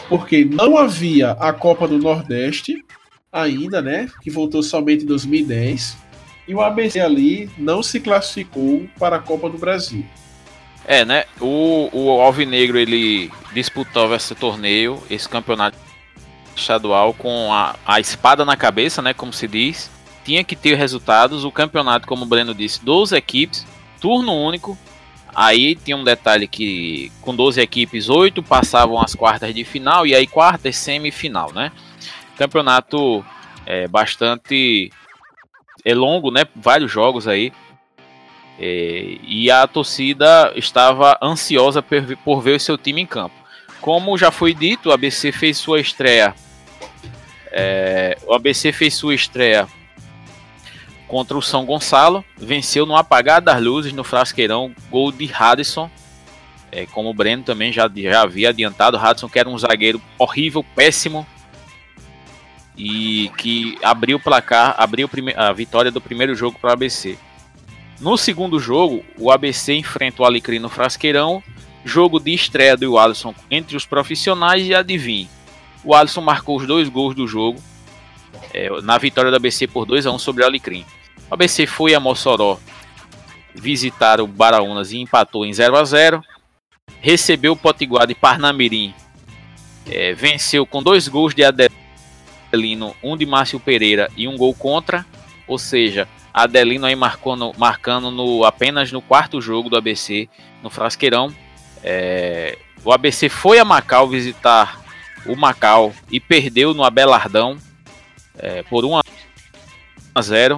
Porque 0.07 0.45
não 0.45 0.77
havia 0.77 1.31
a 1.31 1.51
Copa 1.51 1.87
do 1.87 1.97
Nordeste 1.97 2.83
ainda, 3.31 3.81
né? 3.81 4.09
Que 4.21 4.29
voltou 4.29 4.61
somente 4.61 5.03
em 5.03 5.07
2010. 5.07 5.97
E 6.47 6.53
o 6.53 6.61
ABC 6.61 6.99
ali 6.99 7.49
não 7.57 7.81
se 7.81 7.99
classificou 7.99 8.85
para 8.99 9.15
a 9.15 9.19
Copa 9.19 9.49
do 9.49 9.57
Brasil. 9.57 10.05
É, 10.85 11.05
né? 11.05 11.23
O, 11.39 11.89
o 11.93 12.21
Alvinegro 12.21 12.77
ele 12.77 13.31
disputou 13.53 14.13
esse 14.13 14.35
torneio, 14.35 15.01
esse 15.09 15.27
campeonato 15.27 15.77
estadual 16.55 17.13
com 17.13 17.53
a, 17.53 17.75
a 17.85 17.99
espada 17.99 18.45
na 18.45 18.55
cabeça, 18.55 19.01
né? 19.01 19.13
Como 19.13 19.33
se 19.33 19.47
diz. 19.47 19.89
Tinha 20.23 20.43
que 20.43 20.55
ter 20.55 20.75
resultados. 20.75 21.43
O 21.43 21.51
campeonato, 21.51 22.07
como 22.07 22.23
o 22.23 22.27
Breno 22.27 22.53
disse, 22.53 22.83
12 22.83 23.15
equipes, 23.15 23.65
turno 23.99 24.33
único. 24.33 24.77
Aí 25.35 25.75
tinha 25.75 25.97
um 25.97 26.03
detalhe 26.03 26.47
que 26.47 27.11
com 27.21 27.35
12 27.35 27.59
equipes, 27.59 28.07
8 28.07 28.43
passavam 28.43 29.01
as 29.01 29.15
quartas 29.15 29.53
de 29.53 29.63
final 29.63 30.05
e 30.05 30.13
aí 30.13 30.27
quarta 30.27 30.69
e 30.69 30.73
semifinal, 30.73 31.51
né? 31.51 31.71
Campeonato 32.37 33.25
é 33.65 33.87
bastante 33.87 34.91
é 35.83 35.93
longo, 35.93 36.31
né? 36.31 36.43
Vários 36.55 36.91
jogos 36.91 37.27
aí. 37.27 37.51
É, 38.59 39.17
e 39.23 39.49
a 39.49 39.65
torcida 39.65 40.53
estava 40.55 41.17
ansiosa 41.21 41.81
por, 41.81 42.17
por 42.17 42.41
ver 42.41 42.55
o 42.55 42.59
seu 42.59 42.77
time 42.77 43.01
em 43.01 43.05
campo. 43.05 43.42
Como 43.83 44.17
já 44.17 44.31
foi 44.31 44.53
dito, 44.53 44.87
o 44.87 44.91
ABC 44.93 45.33
fez 45.33 45.57
sua 45.57 45.81
estreia. 45.81 46.33
É, 47.51 48.17
o 48.25 48.33
ABC 48.33 48.71
fez 48.71 48.93
sua 48.93 49.13
estreia 49.13 49.67
contra 51.05 51.37
o 51.37 51.41
São 51.41 51.65
Gonçalo, 51.65 52.23
venceu 52.37 52.85
no 52.85 52.95
apagar 52.95 53.41
das 53.41 53.61
luzes 53.61 53.91
no 53.91 54.05
Frasqueirão, 54.05 54.73
gol 54.89 55.11
de 55.11 55.25
Radisson. 55.25 55.91
É, 56.71 56.85
como 56.85 57.09
o 57.09 57.13
Breno 57.13 57.43
também 57.43 57.73
já, 57.73 57.91
já 57.93 58.21
havia 58.21 58.49
adiantado, 58.49 58.95
Radisson 58.95 59.27
que 59.27 59.37
era 59.37 59.49
um 59.49 59.57
zagueiro 59.57 60.01
horrível, 60.17 60.63
péssimo, 60.73 61.27
e 62.77 63.29
que 63.37 63.77
abriu 63.83 64.15
o 64.15 64.21
placar, 64.21 64.75
abriu 64.77 65.09
a 65.35 65.51
vitória 65.51 65.91
do 65.91 65.99
primeiro 65.99 66.33
jogo 66.35 66.57
para 66.57 66.69
o 66.69 66.73
ABC. 66.73 67.17
No 67.99 68.17
segundo 68.17 68.61
jogo, 68.61 69.03
o 69.19 69.29
ABC 69.29 69.73
enfrenta 69.73 70.21
o 70.21 70.25
Alecrim 70.25 70.59
no 70.59 70.69
Frasqueirão, 70.69 71.43
jogo 71.83 72.19
de 72.19 72.33
estreia 72.33 72.77
do 72.77 72.97
Alisson 72.97 73.33
entre 73.49 73.75
os 73.75 73.85
profissionais 73.85 74.67
e 74.67 74.73
adivinhe. 74.73 75.29
O 75.83 75.93
Alisson 75.93 76.21
marcou 76.21 76.57
os 76.57 76.65
dois 76.65 76.87
gols 76.89 77.13
do 77.13 77.27
jogo 77.27 77.61
é, 78.53 78.69
na 78.81 78.97
vitória 78.97 79.29
do 79.29 79.37
ABC 79.37 79.67
por 79.67 79.85
2 79.85 80.05
a 80.05 80.11
1 80.11 80.19
sobre 80.19 80.43
o 80.43 80.45
Alecrim. 80.45 80.85
O 81.29 81.33
ABC 81.33 81.65
foi 81.65 81.93
a 81.93 81.99
Mossoró 81.99 82.59
visitar 83.53 84.19
o 84.19 84.27
Baraunas 84.27 84.91
e 84.91 84.97
empatou 84.97 85.45
em 85.45 85.53
0 85.53 85.75
a 85.75 85.83
0 85.83 86.23
Recebeu 86.99 87.53
o 87.53 87.57
Potiguar 87.57 88.07
de 88.07 88.15
Parnamirim, 88.15 88.93
é, 89.85 90.13
venceu 90.13 90.65
com 90.65 90.81
dois 90.81 91.07
gols 91.07 91.35
de 91.35 91.43
Adelino, 91.43 92.95
um 93.03 93.17
de 93.17 93.25
Márcio 93.25 93.59
Pereira 93.59 94.09
e 94.15 94.27
um 94.27 94.37
gol 94.37 94.53
contra, 94.53 95.05
ou 95.47 95.57
seja, 95.57 96.07
Adelino 96.33 96.85
aí 96.85 96.95
marcou 96.95 97.35
no, 97.35 97.53
marcando 97.57 98.09
no, 98.09 98.43
apenas 98.43 98.91
no 98.91 99.01
quarto 99.01 99.41
jogo 99.41 99.69
do 99.69 99.77
ABC, 99.77 100.29
no 100.61 100.69
Frasqueirão. 100.69 101.33
É, 101.83 102.57
o 102.83 102.91
ABC 102.91 103.29
foi 103.29 103.59
a 103.59 103.65
Macau 103.65 104.07
visitar 104.07 104.81
o 105.25 105.35
Macau 105.35 105.93
e 106.11 106.19
perdeu 106.19 106.73
no 106.73 106.83
Abelardão 106.83 107.57
é, 108.37 108.63
por 108.63 108.85
1 108.85 108.99
a 110.15 110.21
0. 110.21 110.57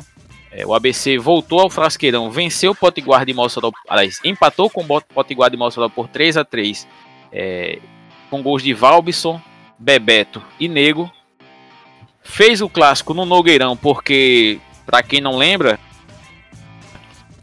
É, 0.51 0.65
o 0.65 0.73
ABC 0.73 1.17
voltou 1.17 1.59
ao 1.59 1.69
Frasqueirão, 1.69 2.31
venceu 2.31 2.71
o 2.71 2.75
Potiguar 2.75 3.25
de 3.25 3.33
Mossoró, 3.33 3.71
aliás, 3.89 4.19
empatou 4.23 4.69
com 4.69 4.81
o 4.81 5.01
Potiguar 5.01 5.49
de 5.49 5.57
Mossoró 5.57 5.89
por 5.89 6.07
3 6.07 6.37
a 6.37 6.45
3 6.45 6.87
é, 7.31 7.79
com 8.29 8.41
gols 8.41 8.63
de 8.63 8.73
Valbison, 8.73 9.41
Bebeto 9.77 10.41
e 10.59 10.67
Nego. 10.67 11.11
Fez 12.23 12.61
o 12.61 12.69
clássico 12.69 13.13
no 13.13 13.25
Nogueirão 13.25 13.75
porque 13.75 14.59
para 14.85 15.03
quem 15.03 15.19
não 15.19 15.35
lembra, 15.35 15.79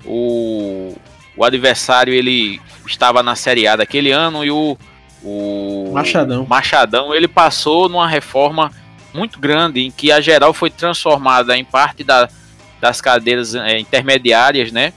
o, 0.05 0.97
o 1.37 1.45
adversário 1.45 2.13
ele 2.13 2.61
estava 2.87 3.23
na 3.23 3.35
Série 3.35 3.67
A 3.67 3.77
daquele 3.77 4.11
ano 4.11 4.45
e 4.45 4.51
o, 4.51 4.77
o 5.23 5.91
Machadão. 5.93 6.47
Machadão 6.49 7.15
ele 7.15 7.29
passou 7.29 7.89
numa 7.89 8.09
reforma 8.09 8.71
muito 9.15 9.39
grande 9.39 9.81
em 9.81 9.91
que 9.91 10.11
a 10.11 10.21
geral 10.21 10.53
foi 10.53 10.71
transformada 10.71 11.57
em 11.57 11.65
parte 11.65 12.03
da, 12.03 12.29
das 12.81 13.01
cadeiras 13.01 13.55
é, 13.55 13.79
intermediárias, 13.79 14.73
né? 14.73 14.93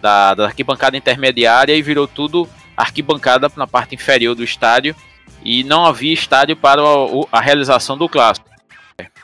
Da, 0.00 0.34
da 0.34 0.46
arquibancada 0.46 0.96
intermediária 0.96 1.74
e 1.74 1.82
virou 1.82 2.08
tudo 2.08 2.48
arquibancada 2.76 3.50
na 3.56 3.66
parte 3.66 3.94
inferior 3.94 4.34
do 4.34 4.42
estádio 4.42 4.96
e 5.44 5.62
não 5.62 5.84
havia 5.84 6.12
estádio 6.12 6.56
para 6.56 6.80
a, 6.80 7.38
a 7.38 7.40
realização 7.40 7.96
do 7.96 8.08
clássico. 8.08 8.48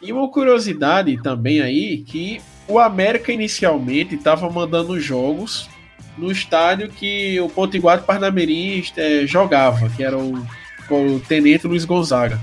E 0.02 0.12
uma 0.12 0.28
curiosidade 0.28 1.20
também 1.23 1.61
aí 1.61 1.99
que 1.99 2.40
o 2.68 2.78
América 2.78 3.32
inicialmente 3.32 4.14
estava 4.14 4.50
mandando 4.50 4.99
jogos 5.00 5.68
no 6.16 6.30
estádio 6.30 6.88
que 6.88 7.40
o 7.40 7.49
Potiguar 7.49 8.02
Parnamirim 8.02 8.82
é, 8.96 9.26
jogava, 9.26 9.88
que 9.90 10.02
era 10.02 10.16
o, 10.16 10.46
o 10.90 11.20
Tenente 11.20 11.66
Luiz 11.66 11.85
Gonzaga. 11.85 12.40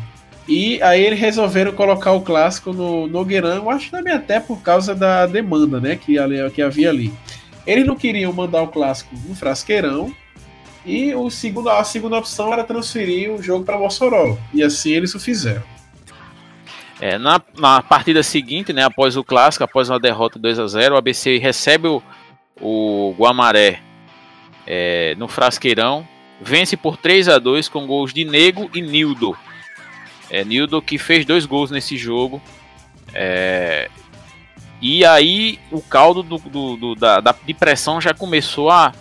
E 0.47 0.81
aí 0.81 1.03
eles 1.03 1.19
resolveram 1.19 1.71
colocar 1.71 2.11
o 2.11 2.21
clássico 2.21 2.73
no 2.73 3.07
Nogueirão, 3.07 3.55
eu 3.55 3.69
acho 3.69 3.89
também 3.89 4.13
até 4.13 4.39
por 4.39 4.61
causa 4.61 4.93
da 4.93 5.25
demanda, 5.25 5.79
né, 5.79 5.95
que, 5.95 6.19
ali, 6.19 6.37
que 6.51 6.61
havia 6.61 6.89
ali. 6.89 7.13
Eles 7.65 7.85
não 7.85 7.95
queriam 7.95 8.33
mandar 8.33 8.61
o 8.61 8.67
clássico 8.67 9.15
no 9.25 9.33
Frasqueirão, 9.33 10.13
e 10.85 11.15
o 11.15 11.29
segundo, 11.29 11.69
a 11.69 11.83
segunda 11.83 12.17
opção 12.17 12.51
era 12.51 12.63
transferir 12.63 13.31
o 13.31 13.41
jogo 13.41 13.63
para 13.63 13.77
Mossoró. 13.77 14.37
E 14.53 14.61
assim 14.61 14.91
eles 14.91 15.15
o 15.15 15.19
fizeram. 15.19 15.63
É, 16.99 17.17
na, 17.17 17.41
na 17.57 17.81
partida 17.81 18.21
seguinte, 18.21 18.71
né, 18.71 18.83
após 18.83 19.17
o 19.17 19.23
clássico, 19.23 19.63
após 19.63 19.89
uma 19.89 19.99
derrota 19.99 20.37
2 20.37 20.59
a 20.59 20.67
0 20.67 20.95
o 20.95 20.97
ABC 20.97 21.37
recebe 21.37 21.87
o, 21.87 22.03
o 22.59 23.13
Guamaré 23.17 23.79
é, 24.65 25.15
no 25.17 25.27
Frasqueirão, 25.27 26.07
vence 26.41 26.75
por 26.77 26.97
3 26.97 27.29
a 27.29 27.39
2 27.39 27.67
com 27.69 27.87
gols 27.87 28.13
de 28.13 28.25
Nego 28.25 28.69
e 28.73 28.81
Nildo. 28.81 29.37
É, 30.29 30.43
Nildo 30.43 30.81
que 30.81 30.97
fez 30.97 31.25
dois 31.25 31.45
gols 31.45 31.71
nesse 31.71 31.97
jogo. 31.97 32.41
É, 33.13 33.89
e 34.81 35.05
aí 35.05 35.59
o 35.71 35.81
caldo 35.81 36.23
do, 36.23 36.37
do, 36.37 36.75
do, 36.75 36.95
da, 36.95 37.19
da, 37.19 37.35
de 37.45 37.53
pressão 37.53 38.01
já 38.01 38.13
começou 38.13 38.69
a, 38.69 38.91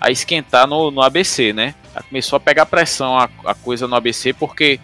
a 0.00 0.10
esquentar 0.10 0.66
no, 0.66 0.90
no 0.90 1.02
ABC, 1.02 1.52
né? 1.52 1.74
Já 1.94 2.02
começou 2.02 2.36
a 2.36 2.40
pegar 2.40 2.66
pressão 2.66 3.18
a, 3.18 3.28
a 3.44 3.54
coisa 3.54 3.88
no 3.88 3.96
ABC, 3.96 4.32
porque 4.32 4.78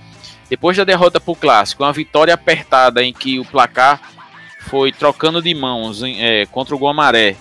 depois 0.49 0.77
da 0.77 0.83
derrota 0.83 1.21
para 1.21 1.31
o 1.31 1.37
Clássico, 1.37 1.85
uma 1.85 1.93
vitória 1.93 2.35
apertada 2.35 3.05
em 3.05 3.13
que 3.13 3.39
o 3.39 3.45
placar 3.45 4.01
foi 4.63 4.91
trocando 4.91 5.41
de 5.41 5.55
mãos 5.55 6.03
é, 6.03 6.47
contra 6.47 6.75
o 6.75 6.79
Guamaré. 6.79 7.37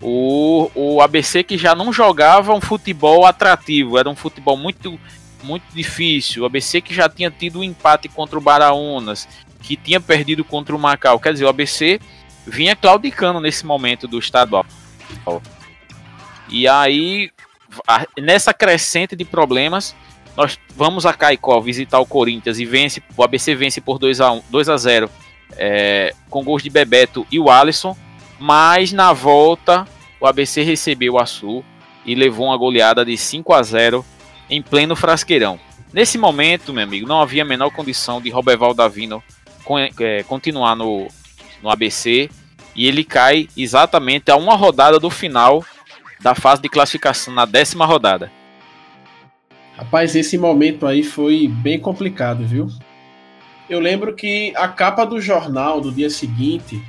O, 0.00 0.70
o 0.74 1.00
ABC 1.00 1.42
que 1.42 1.56
já 1.56 1.74
não 1.74 1.92
jogava 1.92 2.52
um 2.52 2.60
futebol 2.60 3.24
atrativo, 3.24 3.98
era 3.98 4.08
um 4.08 4.16
futebol 4.16 4.56
muito, 4.56 4.98
muito 5.42 5.64
difícil. 5.72 6.42
O 6.42 6.46
ABC 6.46 6.80
que 6.80 6.94
já 6.94 7.08
tinha 7.08 7.30
tido 7.30 7.60
um 7.60 7.64
empate 7.64 8.08
contra 8.08 8.38
o 8.38 8.42
Baraunas, 8.42 9.26
que 9.62 9.76
tinha 9.76 10.00
perdido 10.00 10.44
contra 10.44 10.76
o 10.76 10.78
Macau. 10.78 11.18
Quer 11.18 11.32
dizer, 11.32 11.44
o 11.44 11.48
ABC 11.48 12.00
vinha 12.46 12.76
claudicando 12.76 13.40
nesse 13.40 13.64
momento 13.66 14.06
do 14.06 14.18
estadual. 14.18 14.64
E 16.48 16.68
aí, 16.68 17.30
nessa 18.16 18.54
crescente 18.54 19.16
de 19.16 19.24
problemas, 19.24 19.94
nós 20.36 20.58
vamos 20.76 21.06
a 21.06 21.14
Caicó 21.14 21.60
visitar 21.60 21.98
o 21.98 22.06
Corinthians 22.06 22.58
e 22.58 22.64
vence, 22.64 23.02
o 23.16 23.22
ABC 23.24 23.54
vence 23.54 23.80
por 23.80 23.98
2 23.98 24.20
a 24.20 24.32
1, 24.32 24.42
2 24.50 24.68
a 24.68 24.76
0, 24.76 25.10
é, 25.56 26.14
com 26.28 26.44
gols 26.44 26.62
de 26.62 26.70
Bebeto 26.70 27.26
e 27.30 27.40
o 27.40 27.50
Alisson, 27.50 27.96
mas 28.38 28.92
na 28.92 29.12
volta 29.12 29.86
o 30.20 30.26
ABC 30.26 30.62
recebeu 30.62 31.14
o 31.14 31.18
Açu 31.18 31.64
e 32.04 32.14
levou 32.14 32.46
uma 32.46 32.56
goleada 32.56 33.04
de 33.04 33.16
5 33.16 33.52
a 33.52 33.62
0 33.62 34.04
em 34.48 34.62
pleno 34.62 34.94
frasqueirão. 34.94 35.58
Nesse 35.92 36.18
momento, 36.18 36.72
meu 36.72 36.84
amigo, 36.84 37.06
não 37.06 37.20
havia 37.20 37.42
a 37.42 37.46
menor 37.46 37.70
condição 37.70 38.20
de 38.20 38.30
Roberval 38.30 38.74
Davino 38.74 39.22
é, 40.00 40.22
continuar 40.24 40.76
no, 40.76 41.08
no 41.62 41.70
ABC 41.70 42.30
e 42.74 42.86
ele 42.86 43.02
cai 43.02 43.48
exatamente 43.56 44.30
a 44.30 44.36
uma 44.36 44.54
rodada 44.54 45.00
do 45.00 45.10
final 45.10 45.64
da 46.20 46.34
fase 46.34 46.62
de 46.62 46.68
classificação, 46.68 47.34
na 47.34 47.44
décima 47.44 47.86
rodada. 47.86 48.30
Rapaz, 49.76 50.14
esse 50.14 50.38
momento 50.38 50.86
aí 50.86 51.02
foi 51.02 51.48
bem 51.48 51.78
complicado, 51.78 52.44
viu? 52.46 52.68
Eu 53.68 53.80
lembro 53.80 54.14
que 54.14 54.52
a 54.56 54.68
capa 54.68 55.04
do 55.04 55.20
jornal 55.20 55.80
do 55.80 55.92
dia 55.92 56.08
seguinte, 56.08 56.82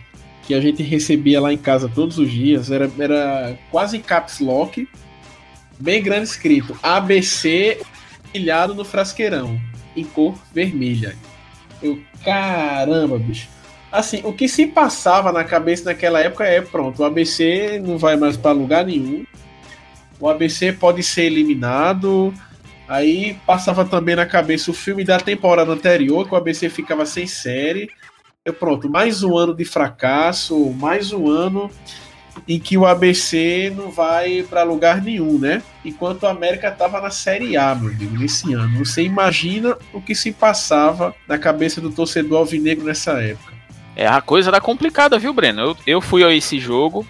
que 0.48 0.54
a 0.54 0.62
gente 0.62 0.82
recebia 0.82 1.42
lá 1.42 1.51
em 1.51 1.58
casa 1.58 1.92
todos 1.94 2.18
os 2.18 2.32
dias, 2.32 2.72
era, 2.72 2.89
era 2.98 3.60
quase 3.70 4.00
caps 4.00 4.39
lock, 4.39 4.88
bem 5.77 6.01
grande 6.01 6.30
escrito: 6.30 6.77
ABC 6.82 7.82
pilhado 8.32 8.74
no 8.74 8.86
frasqueirão, 8.86 9.60
em 9.96 10.06
cor 10.06 10.36
vermelha. 10.54 11.16
Eu, 11.84 12.00
caramba, 12.24 13.20
bicho. 13.20 13.50
Assim, 13.92 14.22
o 14.24 14.32
que 14.32 14.48
se 14.48 14.68
passava 14.68 15.34
na 15.34 15.44
cabeça 15.44 15.86
naquela 15.86 16.22
época 16.22 16.46
é: 16.46 16.62
pronto, 16.62 17.01
o 17.01 17.06
ABC 17.06 17.82
não 17.84 17.98
vai 17.98 18.16
mais 18.16 18.38
para 18.38 18.54
lugar 18.54 18.86
nenhum. 18.86 19.25
O 20.20 20.30
ABC 20.30 20.72
pode 20.72 21.04
ser 21.04 21.24
eliminado. 21.24 22.34
Aí 22.88 23.38
passava 23.46 23.84
também 23.84 24.16
na 24.16 24.25
cabeça 24.25 24.72
o 24.72 24.74
filme 24.74 25.04
da 25.04 25.20
temporada 25.20 25.72
anterior, 25.74 26.25
que 26.25 26.34
o 26.34 26.38
ABC 26.38 26.70
ficava 26.70 27.06
sem 27.06 27.27
série. 27.27 27.89
Eu, 28.48 28.54
pronto, 28.54 28.89
mais 28.89 29.24
um 29.24 29.38
ano 29.38 29.54
de 29.54 29.66
fracasso, 29.66 30.74
mais 30.80 31.12
um 31.12 31.30
ano 31.30 31.70
em 32.48 32.58
que 32.58 32.77
o 32.77 32.86
ABC 32.86 33.74
não 33.75 33.92
vai 33.92 34.42
para 34.42 34.63
lugar 34.63 35.01
nenhum, 35.01 35.38
né? 35.38 35.62
Enquanto 35.84 36.24
o 36.24 36.27
América 36.27 36.70
estava 36.70 37.01
na 37.01 37.10
Série 37.10 37.58
A, 37.58 37.75
meu 37.75 37.89
amigo, 37.89 38.18
nesse 38.18 38.54
ano. 38.54 38.86
Você 38.86 39.04
imagina 39.04 39.77
o 39.92 40.01
que 40.01 40.16
se 40.16 40.32
passava 40.32 41.13
na 41.27 41.38
cabeça 41.38 41.82
do 41.82 41.92
torcedor 41.92 42.38
alvinegro 42.38 42.86
nessa 42.86 43.22
época. 43.22 43.51
É, 43.98 44.08
a 44.08 44.22
coisa 44.22 44.50
era 44.50 44.62
complicada, 44.62 45.20
viu, 45.20 45.34
Breno? 45.34 45.60
Eu, 45.60 45.77
eu 45.86 46.00
fui 46.00 46.24
a 46.24 46.34
esse 46.34 46.58
jogo, 46.58 47.06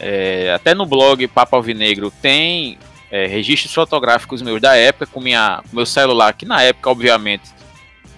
é, 0.00 0.52
até 0.52 0.74
no 0.74 0.84
blog 0.84 1.28
Papo 1.28 1.54
Alvinegro 1.54 2.12
tem 2.20 2.76
é, 3.08 3.28
registros 3.28 3.72
fotográficos 3.72 4.42
meus 4.42 4.60
da 4.60 4.74
época 4.74 5.06
com, 5.06 5.20
minha, 5.20 5.62
meu 5.72 5.86
celular, 5.86 6.32
que 6.32 6.44
na 6.44 6.60
época, 6.60 6.90
obviamente, 6.90 7.61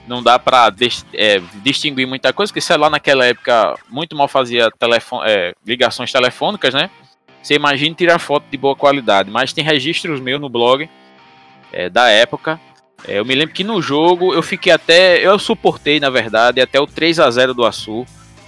não 0.06 0.22
dá 0.22 0.38
para 0.38 0.72
é, 1.12 1.40
distinguir 1.62 2.06
muita 2.06 2.32
coisa, 2.32 2.50
porque 2.50 2.60
celular 2.60 2.90
naquela 2.90 3.24
época 3.24 3.74
muito 3.88 4.14
mal 4.14 4.28
fazia 4.28 4.70
telefone, 4.70 5.30
é, 5.30 5.54
ligações 5.66 6.12
telefônicas, 6.12 6.74
né? 6.74 6.90
Você 7.42 7.54
imagina 7.54 7.94
tirar 7.94 8.18
foto 8.18 8.44
de 8.50 8.56
boa 8.56 8.74
qualidade, 8.74 9.30
mas 9.30 9.52
tem 9.52 9.64
registros 9.64 10.20
meus 10.20 10.40
no 10.40 10.48
blog 10.48 10.88
é, 11.72 11.90
da 11.90 12.08
época. 12.08 12.60
É, 13.06 13.18
eu 13.18 13.24
me 13.24 13.34
lembro 13.34 13.54
que 13.54 13.64
no 13.64 13.82
jogo 13.82 14.32
eu 14.32 14.42
fiquei 14.42 14.72
até. 14.72 15.18
Eu 15.18 15.38
suportei, 15.38 16.00
na 16.00 16.08
verdade, 16.08 16.60
até 16.60 16.80
o 16.80 16.86
3 16.86 17.20
a 17.20 17.30
0 17.30 17.52
do 17.52 17.64
Açu. 17.64 18.06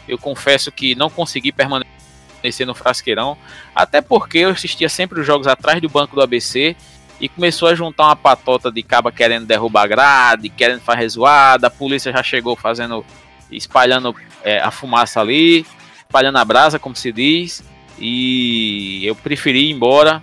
Eu 0.09 0.17
confesso 0.17 0.71
que 0.71 0.95
não 0.95 1.11
consegui 1.11 1.53
permanecer 1.53 2.67
no 2.67 2.75
frasqueirão, 2.75 3.37
até 3.75 4.01
porque 4.01 4.39
eu 4.39 4.51
assistia 4.51 4.89
sempre 4.89 5.21
os 5.21 5.27
jogos 5.27 5.47
atrás 5.47 5.81
do 5.83 5.89
banco 5.89 6.15
do 6.15 6.23
ABC 6.23 6.77
e 7.21 7.29
começou 7.29 7.69
a 7.69 7.75
juntar 7.75 8.07
uma 8.07 8.17
patota 8.17 8.71
de 8.71 8.83
caba 8.83 9.11
querendo 9.11 9.47
derrubar 9.47 9.89
grade, 9.89 10.49
querendo 10.49 10.81
fazer 10.81 11.09
zoada, 11.09 11.67
a 11.69 11.71
polícia 11.71 12.13
já 12.13 12.23
chegou 12.23 12.55
fazendo, 12.55 13.05
espalhando 13.51 14.15
é, 14.45 14.61
a 14.61 14.71
fumaça 14.71 15.21
ali, 15.21 15.67
espalhando 16.01 16.37
a 16.37 16.45
brasa, 16.45 16.79
como 16.79 16.95
se 16.95 17.11
diz, 17.13 17.65
e 17.99 19.05
eu 19.05 19.15
preferi 19.15 19.69
ir 19.69 19.73
embora, 19.73 20.23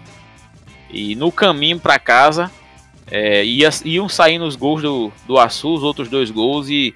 e 0.89 1.15
no 1.15 1.31
caminho 1.31 1.79
para 1.79 1.97
casa, 1.97 2.51
é, 3.09 3.43
ia, 3.43 3.69
iam 3.83 4.07
saindo 4.07 4.45
os 4.45 4.55
gols 4.55 4.81
do, 4.81 5.11
do 5.27 5.39
Açu, 5.39 5.73
os 5.73 5.83
outros 5.83 6.07
dois 6.09 6.29
gols, 6.29 6.69
e, 6.69 6.93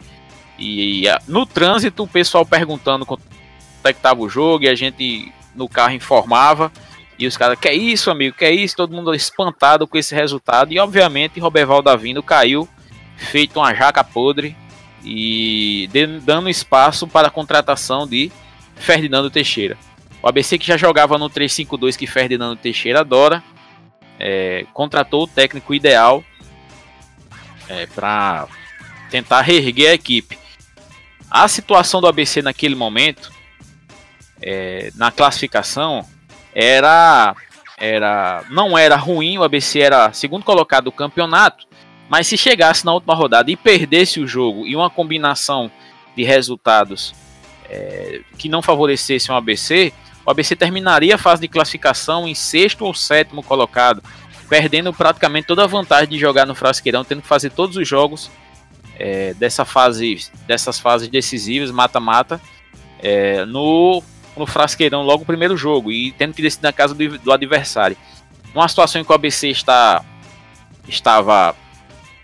e, 0.60 1.08
e 1.08 1.18
no 1.28 1.46
trânsito 1.46 2.04
o 2.04 2.08
pessoal 2.08 2.46
perguntando 2.46 3.06
quanto 3.06 3.24
é 3.84 3.94
que 3.94 4.00
estava 4.00 4.22
o 4.22 4.30
jogo, 4.30 4.66
e 4.66 4.70
a 4.70 4.76
gente 4.76 5.34
no 5.56 5.68
carro 5.68 5.94
informava, 5.94 6.72
e 7.20 7.26
os 7.26 7.36
caras, 7.36 7.60
que 7.60 7.68
é 7.68 7.74
isso, 7.74 8.12
amigo, 8.12 8.38
que 8.38 8.46
é 8.46 8.52
isso? 8.52 8.76
Todo 8.76 8.96
mundo 8.96 9.14
espantado 9.14 9.88
com 9.88 9.98
esse 9.98 10.14
resultado. 10.14 10.72
E 10.72 10.80
obviamente 10.80 11.40
Roberval 11.40 11.82
Davino 11.82 12.22
caiu, 12.22 12.68
feito 13.16 13.60
uma 13.60 13.74
jaca 13.74 14.04
podre 14.04 14.56
e 15.04 15.90
dando 16.24 16.50
espaço 16.50 17.08
para 17.08 17.28
a 17.28 17.32
contratação 17.32 18.08
de 18.08 18.32
Ferdinando 18.76 19.32
Teixeira. 19.32 19.78
O 20.22 20.28
ABC 20.28 20.58
que 20.58 20.68
já 20.68 20.78
jogava 20.78 21.18
no 21.18 21.30
3-5-2 21.30 21.96
que 21.96 22.06
Ferdinando 22.06 22.56
Teixeira 22.56 23.00
adora, 23.00 23.44
é, 24.20 24.66
contratou 24.74 25.24
o 25.24 25.28
técnico 25.28 25.74
ideal 25.74 26.24
é, 27.70 27.86
para 27.88 28.48
tentar 29.10 29.42
reerguer 29.42 29.92
a 29.92 29.94
equipe. 29.94 30.38
A 31.30 31.48
situação 31.48 32.00
do 32.00 32.08
ABC 32.08 32.42
naquele 32.42 32.76
momento, 32.76 33.32
é, 34.42 34.92
na 34.96 35.12
classificação, 35.12 36.06
era 36.60 37.36
era 37.78 38.44
não 38.50 38.76
era 38.76 38.96
ruim, 38.96 39.38
o 39.38 39.44
ABC 39.44 39.80
era 39.80 40.12
segundo 40.12 40.44
colocado 40.44 40.86
do 40.86 40.92
campeonato, 40.92 41.68
mas 42.10 42.26
se 42.26 42.36
chegasse 42.36 42.84
na 42.84 42.94
última 42.94 43.14
rodada 43.14 43.52
e 43.52 43.56
perdesse 43.56 44.20
o 44.20 44.28
jogo 44.28 44.66
e 44.66 44.76
uma 44.76 44.90
combinação 44.90 45.70
de 46.16 46.24
resultados 46.24 47.14
é, 47.70 48.22
que 48.40 48.50
não 48.50 48.64
favorecesse 48.64 49.32
o 49.32 49.36
ABC, 49.36 49.94
o 50.26 50.32
ABC 50.32 50.56
terminaria 50.56 51.14
a 51.14 51.20
fase 51.20 51.44
de 51.44 51.48
classificação 51.48 52.28
em 52.28 52.34
sexto 52.34 52.84
ou 52.86 52.94
sétimo 52.94 53.44
colocado, 53.44 54.02
perdendo 54.50 54.92
praticamente 54.92 55.46
toda 55.46 55.64
a 55.64 55.68
vantagem 55.68 56.10
de 56.10 56.18
jogar 56.18 56.48
no 56.48 56.56
Frasqueirão, 56.56 57.04
tendo 57.06 57.22
que 57.22 57.28
fazer 57.28 57.52
todos 57.52 57.78
os 57.78 57.88
jogos 57.88 58.32
é, 58.98 59.36
dessa 59.36 59.64
fase, 59.64 60.32
dessas 60.48 60.80
fases 60.80 61.08
decisivas, 61.08 61.70
mata-mata, 61.70 62.42
é, 63.00 63.46
no 63.46 64.02
no 64.38 64.48
Frasqueirão 64.48 65.04
logo 65.04 65.24
o 65.24 65.26
primeiro 65.26 65.58
jogo 65.58 65.92
e 65.92 66.12
tendo 66.12 66.34
que 66.34 66.42
decidir 66.42 66.64
na 66.64 66.74
casa 66.74 66.94
do, 66.94 67.18
do 67.20 67.32
adversário. 67.32 67.98
Uma 68.54 68.68
situação 68.68 69.02
em 69.02 69.04
que 69.04 69.12
o 69.12 69.16
ABC 69.16 69.50
está, 69.50 70.04
estava 70.88 71.56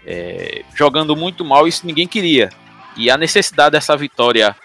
é, 0.05 0.63
jogando 0.73 1.15
muito 1.15 1.45
mal, 1.45 1.67
isso 1.67 1.85
ninguém 1.85 2.07
queria. 2.07 2.49
E 2.95 3.09
a 3.09 3.17
necessidade 3.17 3.71
dessa 3.71 3.95
vitória 3.97 4.55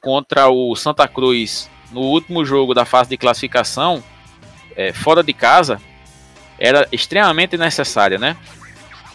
contra 0.00 0.48
o 0.48 0.74
Santa 0.76 1.08
Cruz 1.08 1.70
no 1.92 2.00
último 2.00 2.44
jogo 2.44 2.74
da 2.74 2.84
fase 2.84 3.10
de 3.10 3.16
classificação, 3.16 4.02
é, 4.76 4.92
fora 4.92 5.22
de 5.22 5.32
casa, 5.32 5.80
era 6.58 6.86
extremamente 6.92 7.56
necessária, 7.56 8.18
né? 8.18 8.36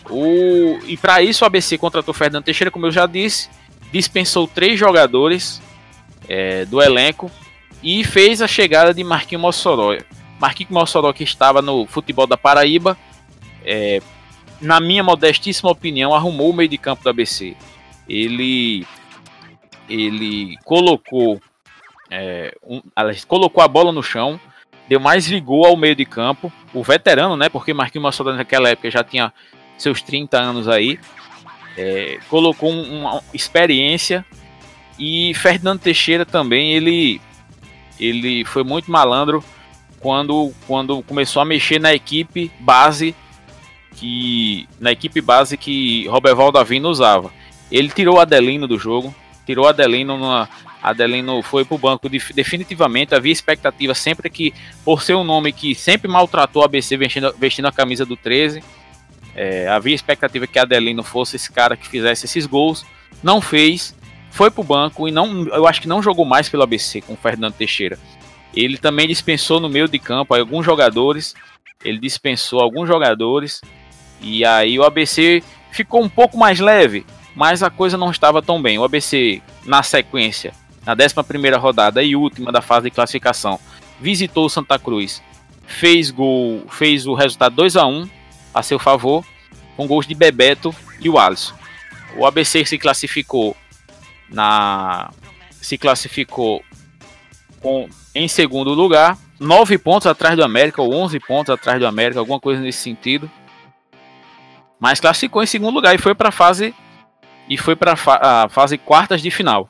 O, 0.09 0.79
e 0.85 0.97
para 0.97 1.21
isso 1.21 1.43
o 1.43 1.47
ABC 1.47 1.77
contratou 1.77 2.13
Fernando 2.13 2.45
Teixeira, 2.45 2.71
como 2.71 2.87
eu 2.87 2.91
já 2.91 3.05
disse, 3.05 3.49
dispensou 3.91 4.47
três 4.47 4.79
jogadores 4.79 5.61
é, 6.27 6.65
do 6.65 6.81
elenco 6.81 7.29
e 7.81 8.03
fez 8.03 8.41
a 8.41 8.47
chegada 8.47 8.93
de 8.93 9.03
Marquinhos 9.03 9.41
Mossoró. 9.41 9.97
Marquinhos 10.39 10.71
Mossoró 10.71 11.11
que 11.13 11.23
estava 11.23 11.61
no 11.61 11.85
futebol 11.85 12.27
da 12.27 12.37
Paraíba, 12.37 12.97
é, 13.65 14.01
na 14.61 14.79
minha 14.79 15.03
modestíssima 15.03 15.71
opinião, 15.71 16.13
arrumou 16.13 16.49
o 16.49 16.53
meio 16.53 16.69
de 16.69 16.77
campo 16.77 17.03
do 17.03 17.09
ABC. 17.09 17.55
Ele, 18.07 18.85
ele 19.87 20.57
colocou, 20.65 21.41
é, 22.09 22.55
um, 22.63 22.81
colocou 23.27 23.63
a 23.63 23.67
bola 23.67 23.91
no 23.91 24.03
chão, 24.03 24.39
deu 24.87 24.99
mais 24.99 25.27
vigor 25.27 25.67
ao 25.67 25.77
meio 25.77 25.95
de 25.95 26.05
campo. 26.05 26.51
O 26.73 26.83
veterano, 26.83 27.37
né? 27.37 27.47
Porque 27.47 27.73
Marquinhos 27.73 28.03
Mossoró 28.03 28.33
naquela 28.33 28.69
época 28.69 28.91
já 28.91 29.03
tinha 29.03 29.33
seus 29.77 30.01
30 30.01 30.37
anos 30.37 30.67
aí. 30.67 30.99
É, 31.77 32.19
colocou 32.29 32.71
um, 32.71 32.99
uma 32.99 33.23
experiência 33.33 34.25
e 34.97 35.33
Fernando 35.33 35.79
Teixeira 35.79 36.25
também 36.25 36.73
ele 36.73 37.21
ele 37.99 38.45
foi 38.45 38.63
muito 38.63 38.91
malandro 38.91 39.43
quando, 39.99 40.51
quando 40.65 41.01
começou 41.03 41.41
a 41.41 41.45
mexer 41.45 41.79
na 41.79 41.93
equipe 41.93 42.51
base 42.59 43.15
que 43.95 44.67
na 44.79 44.91
equipe 44.91 45.19
base 45.19 45.57
que 45.57 46.07
Roberval 46.07 46.51
Davino 46.51 46.89
usava. 46.89 47.31
Ele 47.71 47.89
tirou 47.89 48.19
Adelino 48.19 48.67
do 48.67 48.79
jogo, 48.79 49.13
tirou 49.45 49.67
Adelino 49.67 50.17
numa 50.17 50.47
Adelino 50.81 51.41
foi 51.41 51.65
para 51.65 51.75
o 51.75 51.77
banco 51.77 52.07
definitivamente. 52.07 53.13
Havia 53.13 53.33
expectativa 53.33 53.93
sempre 53.93 54.29
que, 54.29 54.53
por 54.85 55.01
ser 55.01 55.15
um 55.15 55.23
nome 55.23 55.51
que 55.51 55.75
sempre 55.75 56.09
maltratou 56.09 56.61
a 56.61 56.65
ABC 56.65 56.95
vestindo, 56.95 57.35
vestindo 57.37 57.67
a 57.67 57.71
camisa 57.71 58.05
do 58.05 58.15
13, 58.15 58.63
é, 59.35 59.67
havia 59.67 59.93
expectativa 59.93 60.47
que 60.47 60.57
Adelino 60.57 61.03
fosse 61.03 61.35
esse 61.35 61.51
cara 61.51 61.75
que 61.75 61.87
fizesse 61.87 62.25
esses 62.25 62.45
gols. 62.45 62.85
Não 63.21 63.41
fez 63.41 63.93
foi 64.39 64.49
pro 64.49 64.63
banco 64.63 65.05
e 65.05 65.11
não, 65.11 65.45
eu 65.49 65.67
acho 65.67 65.81
que 65.81 65.87
não 65.89 66.01
jogou 66.01 66.23
mais 66.23 66.47
pelo 66.47 66.63
ABC 66.63 67.01
com 67.01 67.11
o 67.11 67.17
Fernando 67.17 67.55
Teixeira. 67.55 67.99
Ele 68.55 68.77
também 68.77 69.05
dispensou 69.05 69.59
no 69.59 69.67
meio 69.67 69.85
de 69.85 69.99
campo 69.99 70.33
alguns 70.33 70.65
jogadores, 70.65 71.35
ele 71.83 71.99
dispensou 71.99 72.61
alguns 72.61 72.87
jogadores 72.87 73.59
e 74.21 74.45
aí 74.45 74.79
o 74.79 74.85
ABC 74.85 75.43
ficou 75.71 76.01
um 76.01 76.07
pouco 76.07 76.37
mais 76.37 76.61
leve, 76.61 77.05
mas 77.35 77.61
a 77.61 77.69
coisa 77.69 77.97
não 77.97 78.11
estava 78.11 78.41
tão 78.41 78.61
bem. 78.61 78.79
O 78.79 78.85
ABC 78.85 79.41
na 79.65 79.83
sequência, 79.83 80.53
na 80.85 80.95
11ª 80.95 81.59
rodada 81.59 82.01
e 82.01 82.15
última 82.15 82.49
da 82.49 82.61
fase 82.61 82.85
de 82.85 82.95
classificação, 82.95 83.59
visitou 83.99 84.45
o 84.45 84.49
Santa 84.49 84.79
Cruz, 84.79 85.21
fez 85.67 86.11
gol, 86.11 86.63
fez 86.69 87.05
o 87.05 87.13
resultado 87.13 87.57
2 87.57 87.75
a 87.75 87.85
1 87.85 88.09
a 88.53 88.63
seu 88.63 88.79
favor, 88.79 89.25
com 89.75 89.85
gols 89.85 90.07
de 90.07 90.15
Bebeto 90.15 90.73
e 91.01 91.09
o 91.09 91.19
Alisson. 91.19 91.55
O 92.15 92.25
ABC 92.25 92.63
se 92.63 92.77
classificou 92.77 93.53
na 94.31 95.11
se 95.61 95.77
classificou 95.77 96.63
com, 97.61 97.89
em 98.15 98.27
segundo 98.27 98.73
lugar, 98.73 99.17
nove 99.39 99.77
pontos 99.77 100.07
atrás 100.07 100.35
do 100.35 100.43
América, 100.43 100.81
ou 100.81 100.93
11 100.93 101.19
pontos 101.19 101.53
atrás 101.53 101.79
do 101.79 101.85
América, 101.85 102.19
alguma 102.19 102.39
coisa 102.39 102.61
nesse 102.61 102.79
sentido. 102.79 103.29
Mas 104.79 104.99
classificou 104.99 105.43
em 105.43 105.45
segundo 105.45 105.75
lugar 105.75 105.93
e 105.93 105.97
foi 105.97 106.15
para 106.15 106.29
a 106.29 106.31
fase 106.31 106.73
e 107.47 107.57
foi 107.57 107.75
para 107.75 107.93
a 107.93 108.47
fase 108.49 108.77
quartas 108.77 109.21
de 109.21 109.29
final. 109.29 109.69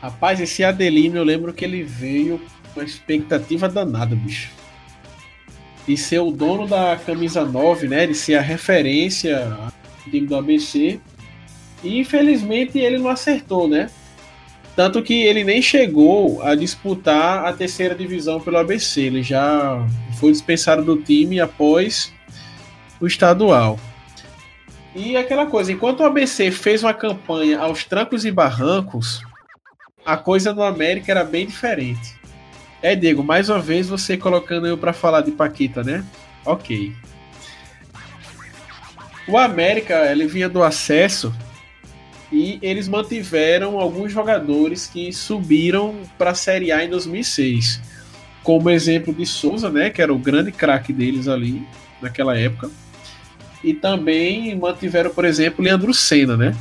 Rapaz, 0.00 0.40
esse 0.40 0.64
Adelino, 0.64 1.18
eu 1.18 1.24
lembro 1.24 1.52
que 1.52 1.64
ele 1.64 1.84
veio 1.84 2.40
com 2.74 2.80
uma 2.80 2.86
expectativa 2.86 3.68
danada, 3.68 4.16
bicho. 4.16 4.50
De 5.86 5.96
ser 5.96 6.18
o 6.18 6.32
dono 6.32 6.66
da 6.66 6.96
camisa 6.96 7.44
9, 7.44 7.88
né? 7.88 8.06
De 8.06 8.14
ser 8.14 8.34
a 8.34 8.40
referência 8.40 9.46
do 10.04 10.10
time 10.10 10.26
do 10.26 10.34
ABC 10.34 11.00
E 11.82 11.98
infelizmente 11.98 12.78
ele 12.78 12.98
não 12.98 13.08
acertou, 13.08 13.68
né? 13.68 13.90
Tanto 14.74 15.02
que 15.02 15.22
ele 15.22 15.44
nem 15.44 15.60
chegou 15.60 16.42
a 16.42 16.54
disputar 16.54 17.44
a 17.44 17.52
terceira 17.52 17.94
divisão 17.94 18.40
pelo 18.40 18.58
ABC. 18.58 19.02
Ele 19.02 19.22
já 19.22 19.86
foi 20.18 20.32
dispensado 20.32 20.82
do 20.82 20.96
time 21.02 21.40
após 21.40 22.12
o 23.00 23.06
estadual. 23.06 23.78
E 24.94 25.16
aquela 25.16 25.46
coisa, 25.46 25.72
enquanto 25.72 26.00
o 26.00 26.04
ABC 26.04 26.50
fez 26.50 26.82
uma 26.82 26.94
campanha 26.94 27.58
aos 27.58 27.84
trancos 27.84 28.24
e 28.24 28.30
barrancos, 28.30 29.22
a 30.04 30.16
coisa 30.16 30.52
no 30.52 30.62
América 30.62 31.12
era 31.12 31.24
bem 31.24 31.46
diferente. 31.46 32.14
É, 32.82 32.96
Diego, 32.96 33.22
mais 33.22 33.48
uma 33.48 33.60
vez 33.60 33.88
você 33.88 34.16
colocando 34.16 34.66
eu 34.66 34.76
para 34.76 34.92
falar 34.92 35.20
de 35.20 35.30
Paquita, 35.30 35.84
né? 35.84 36.04
Ok. 36.44 36.92
O 39.28 39.38
América, 39.38 40.10
ele 40.10 40.26
vinha 40.26 40.48
do 40.48 40.62
acesso 40.62 41.32
e 42.32 42.58
eles 42.62 42.88
mantiveram 42.88 43.78
alguns 43.78 44.10
jogadores 44.10 44.86
que 44.86 45.12
subiram 45.12 45.96
para 46.16 46.30
a 46.30 46.34
Série 46.34 46.72
A 46.72 46.82
em 46.82 46.88
2006. 46.88 47.80
Como 48.42 48.70
exemplo 48.70 49.12
de 49.12 49.26
Souza, 49.26 49.70
né, 49.70 49.90
que 49.90 50.00
era 50.00 50.12
o 50.12 50.18
grande 50.18 50.50
craque 50.50 50.92
deles 50.92 51.28
ali 51.28 51.62
naquela 52.00 52.36
época. 52.36 52.70
E 53.62 53.74
também 53.74 54.56
mantiveram, 54.56 55.10
por 55.10 55.24
exemplo, 55.24 55.62
Leandro 55.62 55.92
Senna, 55.92 56.36
né? 56.36 56.56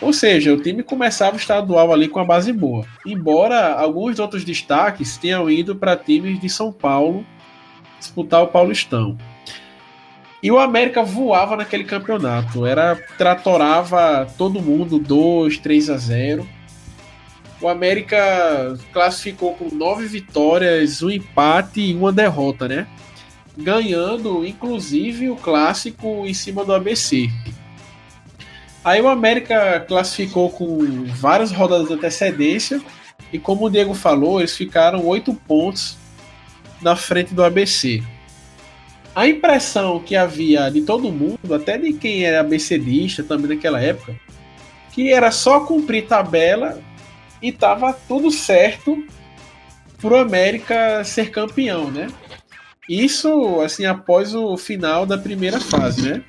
Ou 0.00 0.12
seja, 0.12 0.52
o 0.52 0.60
time 0.60 0.82
começava 0.82 1.36
o 1.36 1.38
estadual 1.38 1.92
ali 1.92 2.08
com 2.08 2.18
a 2.18 2.24
base 2.24 2.52
boa. 2.52 2.84
Embora 3.06 3.74
alguns 3.74 4.18
outros 4.18 4.42
destaques 4.42 5.16
tenham 5.16 5.48
ido 5.50 5.76
para 5.76 5.96
times 5.96 6.40
de 6.40 6.48
São 6.48 6.72
Paulo 6.72 7.24
disputar 7.98 8.42
o 8.42 8.48
Paulistão. 8.48 9.16
E 10.42 10.50
o 10.50 10.58
América 10.58 11.02
voava 11.02 11.56
naquele 11.56 11.84
campeonato. 11.84 12.66
Era 12.66 12.96
tratorava 13.16 14.26
todo 14.36 14.62
mundo 14.62 14.98
2, 14.98 15.58
3 15.58 15.90
a 15.90 15.96
0. 15.96 16.48
O 17.60 17.68
América 17.68 18.78
classificou 18.92 19.54
com 19.54 19.74
nove 19.74 20.06
vitórias, 20.06 21.02
um 21.02 21.10
empate 21.10 21.80
e 21.80 21.94
uma 21.94 22.12
derrota, 22.12 22.68
né? 22.68 22.86
Ganhando, 23.56 24.44
inclusive, 24.44 25.30
o 25.30 25.36
clássico 25.36 26.26
em 26.26 26.34
cima 26.34 26.64
do 26.64 26.74
ABC. 26.74 27.30
Aí 28.84 29.00
o 29.00 29.08
América 29.08 29.80
classificou 29.80 30.50
com 30.50 31.06
várias 31.14 31.50
rodadas 31.50 31.88
de 31.88 31.94
antecedência. 31.94 32.80
E 33.32 33.38
como 33.38 33.64
o 33.64 33.70
Diego 33.70 33.94
falou, 33.94 34.38
eles 34.38 34.54
ficaram 34.54 35.04
oito 35.06 35.34
pontos 35.34 35.96
na 36.82 36.94
frente 36.94 37.34
do 37.34 37.42
ABC 37.42 38.02
a 39.16 39.26
impressão 39.26 39.98
que 39.98 40.14
havia 40.14 40.70
de 40.70 40.82
todo 40.82 41.10
mundo, 41.10 41.54
até 41.54 41.78
de 41.78 41.94
quem 41.94 42.24
era 42.24 42.40
ABCdista 42.40 43.22
também 43.22 43.56
naquela 43.56 43.80
época, 43.80 44.14
que 44.92 45.10
era 45.10 45.30
só 45.30 45.60
cumprir 45.60 46.06
tabela 46.06 46.78
e 47.40 47.50
tava 47.50 47.94
tudo 47.94 48.30
certo 48.30 49.02
pro 49.96 50.18
América 50.18 51.02
ser 51.02 51.30
campeão, 51.30 51.90
né? 51.90 52.08
Isso, 52.86 53.58
assim, 53.62 53.86
após 53.86 54.34
o 54.34 54.54
final 54.58 55.06
da 55.06 55.16
primeira 55.16 55.58
fase, 55.58 56.10
né? 56.10 56.22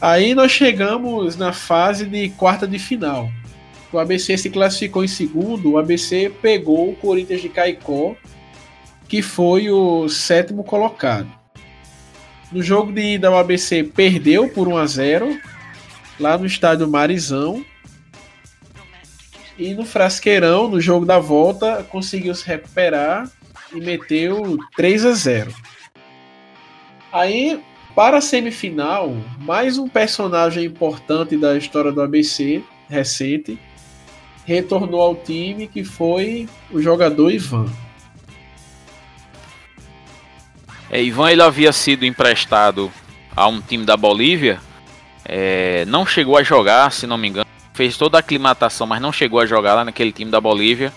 Aí 0.00 0.34
nós 0.34 0.52
chegamos 0.52 1.36
na 1.36 1.52
fase 1.52 2.06
de 2.06 2.30
quarta 2.30 2.66
de 2.66 2.78
final. 2.78 3.28
O 3.92 3.98
ABC 3.98 4.38
se 4.38 4.48
classificou 4.48 5.04
em 5.04 5.08
segundo, 5.08 5.72
o 5.72 5.78
ABC 5.78 6.32
pegou 6.40 6.88
o 6.88 6.96
Corinthians 6.96 7.42
de 7.42 7.50
Caicó, 7.50 8.16
que 9.06 9.20
foi 9.20 9.68
o 9.68 10.08
sétimo 10.08 10.64
colocado. 10.64 11.41
No 12.52 12.62
jogo 12.62 12.92
de 12.92 13.14
ida, 13.14 13.30
o 13.30 13.36
ABC 13.36 13.82
perdeu 13.82 14.46
por 14.46 14.68
1 14.68 14.76
a 14.76 14.86
0 14.86 15.40
lá 16.20 16.36
no 16.36 16.44
estádio 16.44 16.86
Marizão. 16.86 17.64
E 19.58 19.72
no 19.74 19.86
Frasqueirão, 19.86 20.68
no 20.68 20.80
jogo 20.80 21.06
da 21.06 21.18
volta, 21.18 21.82
conseguiu 21.84 22.34
se 22.34 22.46
recuperar 22.46 23.30
e 23.74 23.80
meteu 23.80 24.58
3 24.76 25.06
a 25.06 25.12
0. 25.12 25.54
Aí, 27.10 27.58
para 27.94 28.18
a 28.18 28.20
semifinal, 28.20 29.16
mais 29.38 29.78
um 29.78 29.88
personagem 29.88 30.64
importante 30.66 31.36
da 31.36 31.56
história 31.56 31.90
do 31.90 32.02
ABC 32.02 32.62
recente 32.88 33.58
retornou 34.44 35.00
ao 35.00 35.14
time, 35.14 35.68
que 35.68 35.84
foi 35.84 36.48
o 36.70 36.80
jogador 36.80 37.30
Ivan. 37.30 37.66
É, 40.92 41.02
Ivan 41.02 41.30
ele 41.30 41.42
havia 41.42 41.72
sido 41.72 42.04
emprestado 42.04 42.92
a 43.34 43.48
um 43.48 43.62
time 43.62 43.86
da 43.86 43.96
Bolívia, 43.96 44.60
é, 45.24 45.86
não 45.86 46.04
chegou 46.04 46.36
a 46.36 46.42
jogar, 46.42 46.92
se 46.92 47.06
não 47.06 47.16
me 47.16 47.28
engano, 47.28 47.46
fez 47.72 47.96
toda 47.96 48.18
a 48.18 48.20
aclimatação, 48.20 48.86
mas 48.86 49.00
não 49.00 49.10
chegou 49.10 49.40
a 49.40 49.46
jogar 49.46 49.74
lá 49.74 49.86
naquele 49.86 50.12
time 50.12 50.30
da 50.30 50.38
Bolívia. 50.38 50.92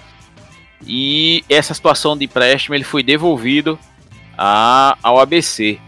E 0.85 1.45
essa 1.49 1.73
situação 1.73 2.17
de 2.17 2.25
empréstimo 2.25 2.75
ele 2.75 2.83
foi 2.83 3.03
devolvido 3.03 3.79
a, 4.37 4.97
ao 5.01 5.17
ABC. 5.17 5.79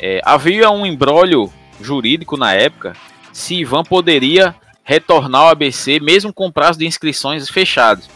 É, 0.00 0.20
havia 0.24 0.68
um 0.70 0.84
embrólio 0.84 1.52
jurídico 1.80 2.36
na 2.36 2.52
época 2.54 2.94
se 3.32 3.54
Ivan 3.54 3.84
poderia 3.84 4.52
retornar 4.82 5.42
ao 5.42 5.48
ABC 5.50 6.00
mesmo 6.00 6.32
com 6.32 6.50
prazo 6.50 6.80
de 6.80 6.86
inscrições 6.86 7.48
fechados. 7.48 8.10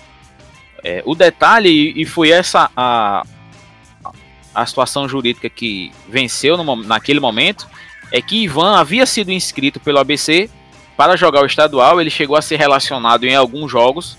É, 0.83 1.01
o 1.07 1.15
detalhe, 1.15 1.93
e 1.95 2.05
foi 2.05 2.31
essa 2.31 2.69
a, 2.77 3.23
a 4.55 4.67
situação 4.67 5.09
jurídica 5.09 5.49
que 5.49 5.93
venceu 6.09 6.57
no, 6.57 6.77
naquele 6.77 7.21
momento 7.21 7.69
é 8.11 8.21
que 8.21 8.45
Ivan 8.45 8.77
havia 8.77 9.07
sido 9.07 9.33
inscrito 9.33 9.81
pelo 9.81 9.99
ABC 9.99 10.51
para 10.97 11.17
jogar 11.17 11.43
o 11.43 11.47
estadual. 11.47 12.01
Ele 12.01 12.11
chegou 12.11 12.37
a 12.37 12.43
ser 12.43 12.57
relacionado 12.57 13.25
em 13.25 13.35
alguns 13.35 13.71
jogos, 13.71 14.17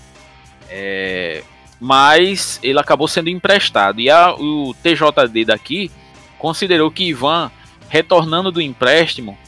é, 0.68 1.42
mas 1.80 2.58
ele 2.62 2.78
acabou 2.78 3.06
sendo 3.06 3.30
emprestado. 3.30 4.00
E 4.00 4.10
a, 4.10 4.34
o 4.34 4.74
TJD 4.82 5.44
daqui 5.44 5.90
considerou 6.38 6.90
que 6.90 7.04
Ivan, 7.04 7.50
retornando 7.88 8.50
do 8.50 8.60
empréstimo, 8.60 9.38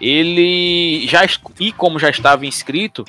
ele 0.00 1.06
já 1.06 1.20
e 1.60 1.72
como 1.72 1.98
já 1.98 2.10
estava 2.10 2.44
inscrito, 2.44 3.04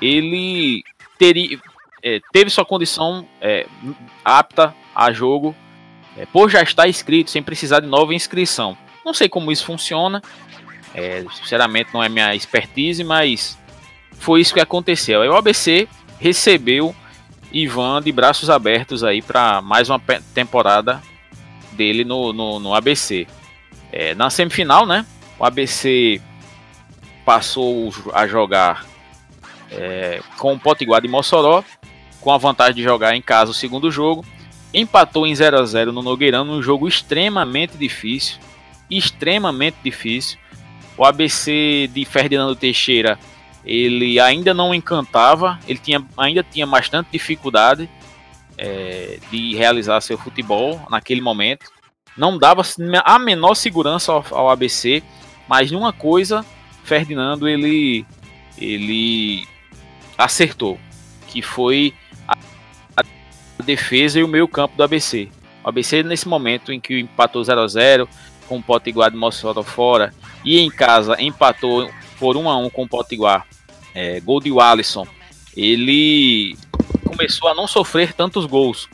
ele 0.00 0.82
teria, 1.18 1.58
é, 2.02 2.20
teve 2.32 2.48
sua 2.48 2.64
condição 2.64 3.26
é, 3.42 3.66
apta 4.24 4.74
a 4.94 5.12
jogo 5.12 5.54
é, 6.20 6.26
por 6.26 6.50
já 6.50 6.62
estar 6.62 6.86
inscrito, 6.86 7.30
sem 7.30 7.42
precisar 7.42 7.80
de 7.80 7.86
nova 7.86 8.14
inscrição. 8.14 8.76
Não 9.04 9.14
sei 9.14 9.26
como 9.26 9.50
isso 9.50 9.64
funciona, 9.64 10.20
é, 10.94 11.24
sinceramente 11.32 11.90
não 11.94 12.04
é 12.04 12.10
minha 12.10 12.34
expertise, 12.34 13.02
mas 13.02 13.58
foi 14.12 14.42
isso 14.42 14.52
que 14.52 14.60
aconteceu. 14.60 15.22
Aí 15.22 15.28
o 15.28 15.36
ABC 15.36 15.88
recebeu 16.18 16.94
Ivan 17.50 18.02
de 18.02 18.12
braços 18.12 18.50
abertos 18.50 19.02
aí 19.02 19.22
para 19.22 19.62
mais 19.62 19.88
uma 19.88 19.98
temporada 20.34 21.02
dele 21.72 22.04
no, 22.04 22.32
no, 22.34 22.60
no 22.60 22.74
ABC. 22.74 23.26
É, 23.90 24.14
na 24.14 24.28
semifinal, 24.28 24.86
né? 24.86 25.06
O 25.38 25.44
ABC 25.44 26.20
passou 27.24 27.92
a 28.12 28.26
jogar 28.26 28.84
é, 29.72 30.20
com 30.36 30.52
o 30.52 30.60
Potiguar 30.60 31.00
de 31.00 31.08
Mossoró, 31.08 31.64
com 32.20 32.30
a 32.30 32.36
vantagem 32.38 32.74
de 32.74 32.82
jogar 32.82 33.16
em 33.16 33.22
casa 33.22 33.50
o 33.50 33.54
segundo 33.54 33.90
jogo 33.90 34.24
empatou 34.72 35.26
em 35.26 35.34
0 35.34 35.58
a 35.58 35.64
0 35.64 35.92
no 35.92 36.02
Nogueirão 36.02 36.44
num 36.44 36.62
jogo 36.62 36.86
extremamente 36.86 37.76
difícil, 37.76 38.38
extremamente 38.90 39.76
difícil. 39.82 40.38
O 40.96 41.04
ABC 41.04 41.88
de 41.92 42.04
Ferdinando 42.04 42.54
Teixeira, 42.54 43.18
ele 43.64 44.20
ainda 44.20 44.52
não 44.52 44.74
encantava, 44.74 45.58
ele 45.66 45.78
tinha, 45.78 46.04
ainda 46.16 46.42
tinha 46.42 46.66
bastante 46.66 47.08
dificuldade 47.12 47.88
é, 48.58 49.18
de 49.30 49.54
realizar 49.54 50.00
seu 50.00 50.18
futebol 50.18 50.80
naquele 50.90 51.20
momento. 51.20 51.70
Não 52.16 52.36
dava 52.36 52.62
a 53.04 53.18
menor 53.18 53.54
segurança 53.54 54.12
ao, 54.12 54.24
ao 54.30 54.50
ABC, 54.50 55.02
mas 55.48 55.70
numa 55.70 55.92
coisa, 55.92 56.44
Ferdinando 56.84 57.48
ele 57.48 58.04
ele 58.58 59.46
acertou, 60.18 60.78
que 61.28 61.40
foi 61.40 61.94
defesa 63.62 64.18
e 64.18 64.24
o 64.24 64.28
meio 64.28 64.48
campo 64.48 64.76
do 64.76 64.82
ABC. 64.82 65.28
O 65.64 65.68
ABC 65.68 66.02
nesse 66.02 66.26
momento 66.28 66.72
em 66.72 66.80
que 66.80 66.98
empatou 66.98 67.42
0 67.42 67.60
a 67.60 67.66
0 67.66 68.08
com 68.48 68.58
o 68.58 68.62
Potiguar 68.62 69.10
de 69.10 69.16
Mossoró 69.16 69.62
fora 69.62 70.12
e 70.44 70.58
em 70.58 70.70
casa 70.70 71.20
empatou 71.20 71.90
por 72.18 72.36
1 72.36 72.48
a 72.50 72.56
1 72.58 72.70
com 72.70 72.82
o 72.82 72.88
Potiguar, 72.88 73.46
é, 73.94 74.20
gol 74.20 74.40
de 74.40 74.50
Wallison, 74.50 75.06
ele 75.56 76.56
começou 77.06 77.48
a 77.48 77.54
não 77.54 77.66
sofrer 77.66 78.12
tantos 78.12 78.46
gols. 78.46 78.88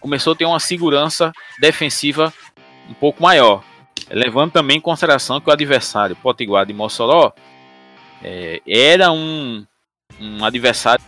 Começou 0.00 0.32
a 0.32 0.36
ter 0.36 0.44
uma 0.44 0.60
segurança 0.60 1.32
defensiva 1.58 2.32
um 2.88 2.94
pouco 2.94 3.22
maior. 3.22 3.64
Levando 4.10 4.52
também 4.52 4.78
em 4.78 4.80
consideração 4.80 5.40
que 5.40 5.48
o 5.48 5.52
adversário, 5.52 6.16
Potiguar 6.16 6.66
de 6.66 6.72
Mossoró, 6.72 7.32
é, 8.22 8.60
era 8.66 9.10
um, 9.10 9.64
um 10.20 10.44
adversário 10.44 11.02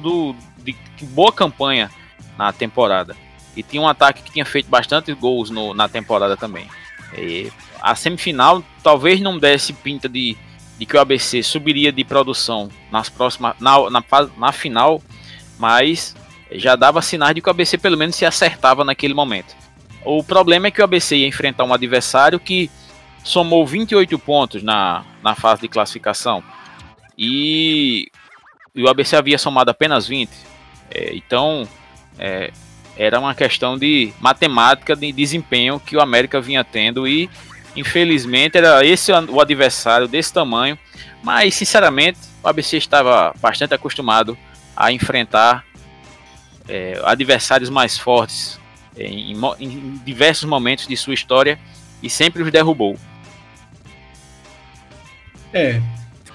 do, 0.00 0.34
de 0.58 0.74
boa 1.02 1.32
campanha 1.32 1.90
na 2.38 2.52
temporada. 2.52 3.16
E 3.56 3.62
tinha 3.62 3.80
um 3.80 3.88
ataque 3.88 4.22
que 4.22 4.32
tinha 4.32 4.44
feito 4.44 4.68
bastante 4.68 5.12
gols 5.12 5.50
no, 5.50 5.74
na 5.74 5.88
temporada 5.88 6.36
também. 6.36 6.68
E 7.16 7.50
a 7.80 7.94
semifinal 7.94 8.62
talvez 8.82 9.20
não 9.20 9.38
desse 9.38 9.72
pinta 9.72 10.08
de, 10.08 10.36
de 10.78 10.86
que 10.86 10.96
o 10.96 11.00
ABC 11.00 11.42
subiria 11.42 11.92
de 11.92 12.04
produção 12.04 12.68
nas 12.90 13.08
próximas 13.08 13.54
na, 13.60 13.90
na, 13.90 14.02
na 14.36 14.52
final, 14.52 15.00
mas 15.58 16.16
já 16.50 16.76
dava 16.76 17.00
sinais 17.02 17.34
de 17.34 17.40
que 17.40 17.48
o 17.48 17.50
ABC 17.50 17.78
pelo 17.78 17.96
menos 17.96 18.16
se 18.16 18.24
acertava 18.24 18.84
naquele 18.84 19.14
momento. 19.14 19.54
O 20.04 20.22
problema 20.22 20.66
é 20.66 20.70
que 20.70 20.80
o 20.80 20.84
ABC 20.84 21.16
ia 21.16 21.26
enfrentar 21.26 21.64
um 21.64 21.72
adversário 21.72 22.38
que 22.38 22.70
somou 23.22 23.66
28 23.66 24.18
pontos 24.18 24.62
na, 24.62 25.04
na 25.22 25.34
fase 25.34 25.62
de 25.62 25.68
classificação 25.68 26.42
e, 27.16 28.10
e 28.74 28.82
o 28.82 28.88
ABC 28.88 29.16
havia 29.16 29.38
somado 29.38 29.70
apenas 29.70 30.06
20. 30.06 30.30
É, 30.90 31.14
então 31.14 31.66
é, 32.18 32.52
era 32.96 33.18
uma 33.18 33.34
questão 33.34 33.76
de 33.76 34.12
matemática 34.20 34.94
de 34.94 35.12
desempenho 35.12 35.80
que 35.80 35.96
o 35.96 36.00
América 36.00 36.40
vinha 36.40 36.62
tendo 36.62 37.08
e 37.08 37.28
infelizmente 37.76 38.56
era 38.56 38.84
esse 38.84 39.10
o 39.12 39.40
adversário 39.40 40.06
desse 40.06 40.32
tamanho, 40.32 40.78
mas 41.22 41.54
sinceramente 41.54 42.18
o 42.42 42.48
ABC 42.48 42.76
estava 42.76 43.34
bastante 43.40 43.74
acostumado 43.74 44.38
a 44.76 44.92
enfrentar 44.92 45.64
é, 46.68 47.00
adversários 47.04 47.68
mais 47.68 47.98
fortes 47.98 48.58
em, 48.96 49.34
em 49.58 50.00
diversos 50.04 50.44
momentos 50.44 50.86
de 50.86 50.96
sua 50.96 51.14
história 51.14 51.58
e 52.02 52.08
sempre 52.08 52.42
os 52.42 52.50
derrubou. 52.50 52.96
É, 55.52 55.80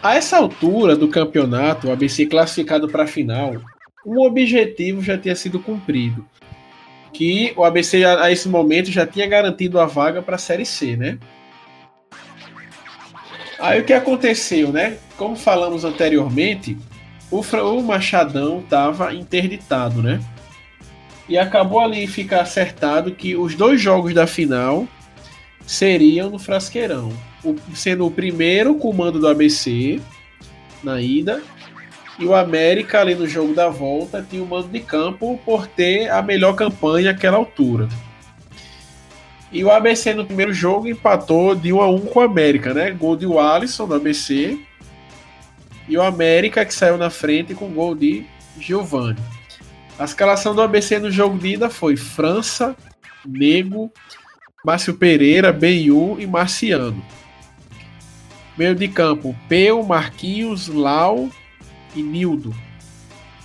a 0.01 0.15
essa 0.15 0.37
altura 0.37 0.95
do 0.95 1.07
campeonato, 1.07 1.87
o 1.87 1.91
ABC 1.91 2.25
classificado 2.25 2.87
para 2.87 3.03
a 3.03 3.07
final, 3.07 3.55
um 4.05 4.21
objetivo 4.21 5.01
já 5.01 5.17
tinha 5.17 5.35
sido 5.35 5.59
cumprido, 5.59 6.25
que 7.13 7.53
o 7.55 7.63
ABC 7.63 8.03
a 8.03 8.31
esse 8.31 8.47
momento 8.47 8.91
já 8.91 9.05
tinha 9.05 9.27
garantido 9.27 9.79
a 9.79 9.85
vaga 9.85 10.21
para 10.21 10.35
a 10.35 10.39
Série 10.39 10.65
C, 10.65 10.95
né? 10.95 11.17
Aí 13.59 13.81
o 13.81 13.83
que 13.83 13.93
aconteceu, 13.93 14.71
né? 14.71 14.97
Como 15.17 15.35
falamos 15.35 15.83
anteriormente, 15.83 16.77
o, 17.29 17.81
Machadão 17.81 18.59
estava 18.59 19.13
interditado, 19.13 20.01
né? 20.01 20.19
E 21.27 21.37
acabou 21.37 21.79
ali 21.79 22.07
ficar 22.07 22.41
acertado 22.41 23.13
que 23.13 23.35
os 23.35 23.53
dois 23.53 23.79
jogos 23.79 24.13
da 24.13 24.25
final 24.25 24.87
seriam 25.67 26.29
no 26.29 26.39
Frasqueirão. 26.39 27.11
Sendo 27.75 28.05
o 28.05 28.11
primeiro 28.11 28.75
comando 28.75 29.19
do 29.19 29.27
ABC 29.27 30.01
na 30.83 30.99
ida 30.99 31.41
e 32.19 32.25
o 32.25 32.35
América 32.35 32.99
ali 32.99 33.15
no 33.15 33.25
jogo 33.25 33.53
da 33.53 33.69
volta 33.69 34.25
tinha 34.29 34.43
o 34.43 34.45
mando 34.45 34.67
de 34.67 34.81
campo 34.81 35.39
por 35.45 35.65
ter 35.65 36.09
a 36.09 36.21
melhor 36.21 36.53
campanha 36.53 37.11
àquela 37.11 37.37
altura. 37.37 37.87
E 39.51 39.63
o 39.63 39.71
ABC 39.71 40.13
no 40.13 40.25
primeiro 40.25 40.53
jogo 40.53 40.87
empatou 40.87 41.55
de 41.55 41.71
1 41.71 41.81
a 41.81 41.89
1 41.89 41.99
com 42.01 42.19
o 42.19 42.21
América, 42.21 42.73
né? 42.73 42.91
Gol 42.91 43.15
de 43.15 43.25
Alisson 43.25 43.87
do 43.87 43.95
ABC. 43.95 44.59
E 45.87 45.97
o 45.97 46.03
América 46.03 46.65
que 46.65 46.73
saiu 46.73 46.97
na 46.97 47.09
frente 47.09 47.55
com 47.55 47.69
gol 47.69 47.95
de 47.95 48.25
Giovani. 48.59 49.17
A 49.97 50.03
escalação 50.03 50.53
do 50.53 50.61
ABC 50.61 50.99
no 50.99 51.09
jogo 51.09 51.37
de 51.37 51.53
ida 51.53 51.69
foi 51.69 51.95
França, 51.95 52.75
Nego, 53.25 53.91
Márcio 54.63 54.93
Pereira, 54.93 55.51
Benhu 55.53 56.17
e 56.19 56.27
Marciano. 56.27 57.03
Meio 58.57 58.75
de 58.75 58.89
campo, 58.89 59.35
Peu, 59.47 59.81
Marquinhos, 59.83 60.67
Lau 60.67 61.29
e 61.95 62.01
Nildo. 62.01 62.53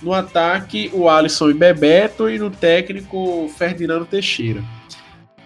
No 0.01 0.13
ataque, 0.13 0.89
o 0.93 1.09
Alisson 1.09 1.49
e 1.49 1.53
Bebeto. 1.53 2.29
E 2.29 2.37
no 2.37 2.49
técnico, 2.49 3.49
Ferdinando 3.57 4.05
Teixeira. 4.05 4.63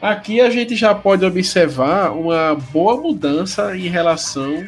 Aqui 0.01 0.39
a 0.39 0.49
gente 0.49 0.75
já 0.75 0.95
pode 0.95 1.25
observar 1.25 2.11
uma 2.11 2.55
boa 2.55 2.95
mudança 2.95 3.75
em 3.75 3.89
relação 3.89 4.65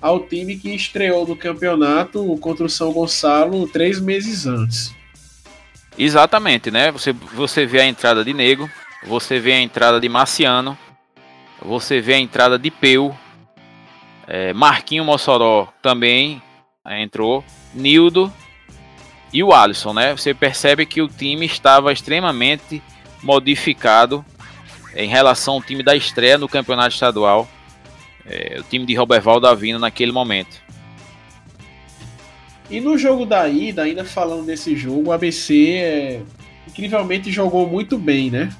ao 0.00 0.20
time 0.20 0.56
que 0.56 0.74
estreou 0.74 1.26
no 1.26 1.34
campeonato 1.34 2.36
contra 2.36 2.66
o 2.66 2.68
São 2.68 2.92
Gonçalo 2.92 3.66
três 3.66 3.98
meses 3.98 4.46
antes. 4.46 4.94
Exatamente, 5.96 6.70
né? 6.70 6.92
Você, 6.92 7.12
você 7.12 7.64
vê 7.64 7.80
a 7.80 7.86
entrada 7.86 8.22
de 8.22 8.34
Nego, 8.34 8.68
você 9.06 9.40
vê 9.40 9.52
a 9.52 9.60
entrada 9.60 9.98
de 9.98 10.08
Marciano, 10.10 10.76
você 11.62 12.02
vê 12.02 12.14
a 12.14 12.18
entrada 12.18 12.58
de 12.58 12.70
Peu, 12.70 13.16
é, 14.26 14.52
Marquinho 14.52 15.04
Mossoró 15.04 15.68
também 15.80 16.42
entrou, 16.86 17.44
Nildo 17.72 18.32
e 19.32 19.42
o 19.42 19.52
Alisson, 19.52 19.92
né? 19.92 20.12
Você 20.12 20.34
percebe 20.34 20.84
que 20.84 21.00
o 21.00 21.08
time 21.08 21.46
estava 21.46 21.92
extremamente 21.92 22.82
modificado 23.22 24.24
em 24.94 25.08
relação 25.08 25.54
ao 25.54 25.62
time 25.62 25.82
da 25.82 25.96
estreia 25.96 26.38
no 26.38 26.48
campeonato 26.48 26.94
estadual, 26.94 27.48
é, 28.26 28.58
o 28.60 28.62
time 28.62 28.86
de 28.86 28.94
Roberval 28.94 29.40
Davino 29.40 29.78
naquele 29.78 30.12
momento. 30.12 30.62
E 32.70 32.80
no 32.80 32.96
jogo 32.96 33.26
da 33.26 33.48
ida, 33.48 33.82
ainda 33.82 34.04
falando 34.04 34.46
desse 34.46 34.76
jogo, 34.76 35.08
o 35.08 35.12
ABC 35.12 35.76
é, 35.76 36.22
incrivelmente 36.68 37.30
jogou 37.30 37.68
muito 37.68 37.98
bem, 37.98 38.30
né? 38.30 38.54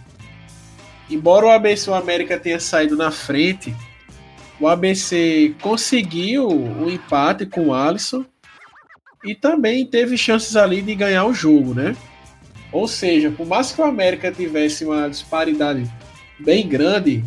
Embora 1.11 1.47
o 1.47 1.51
ABC 1.51 1.91
o 1.91 1.95
América 1.95 2.39
tenha 2.39 2.59
saído 2.59 2.97
na 2.97 3.11
frente, 3.11 3.75
o 4.61 4.69
ABC 4.69 5.55
conseguiu 5.61 6.49
o 6.49 6.91
empate 6.91 7.45
com 7.47 7.69
o 7.69 7.75
Alisson 7.75 8.25
e 9.25 9.35
também 9.35 9.87
teve 9.87 10.17
chances 10.17 10.55
ali 10.55 10.83
de 10.83 10.95
ganhar 10.95 11.25
o 11.25 11.35
jogo, 11.35 11.75
né? 11.75 11.97
Ou 12.71 12.87
seja, 12.87 13.31
por 13.31 13.47
mais 13.47 13.73
que 13.73 13.81
o 13.81 13.85
América 13.85 14.31
tivesse 14.31 14.85
uma 14.85 15.09
disparidade 15.09 15.91
bem 16.39 16.69
grande, 16.69 17.25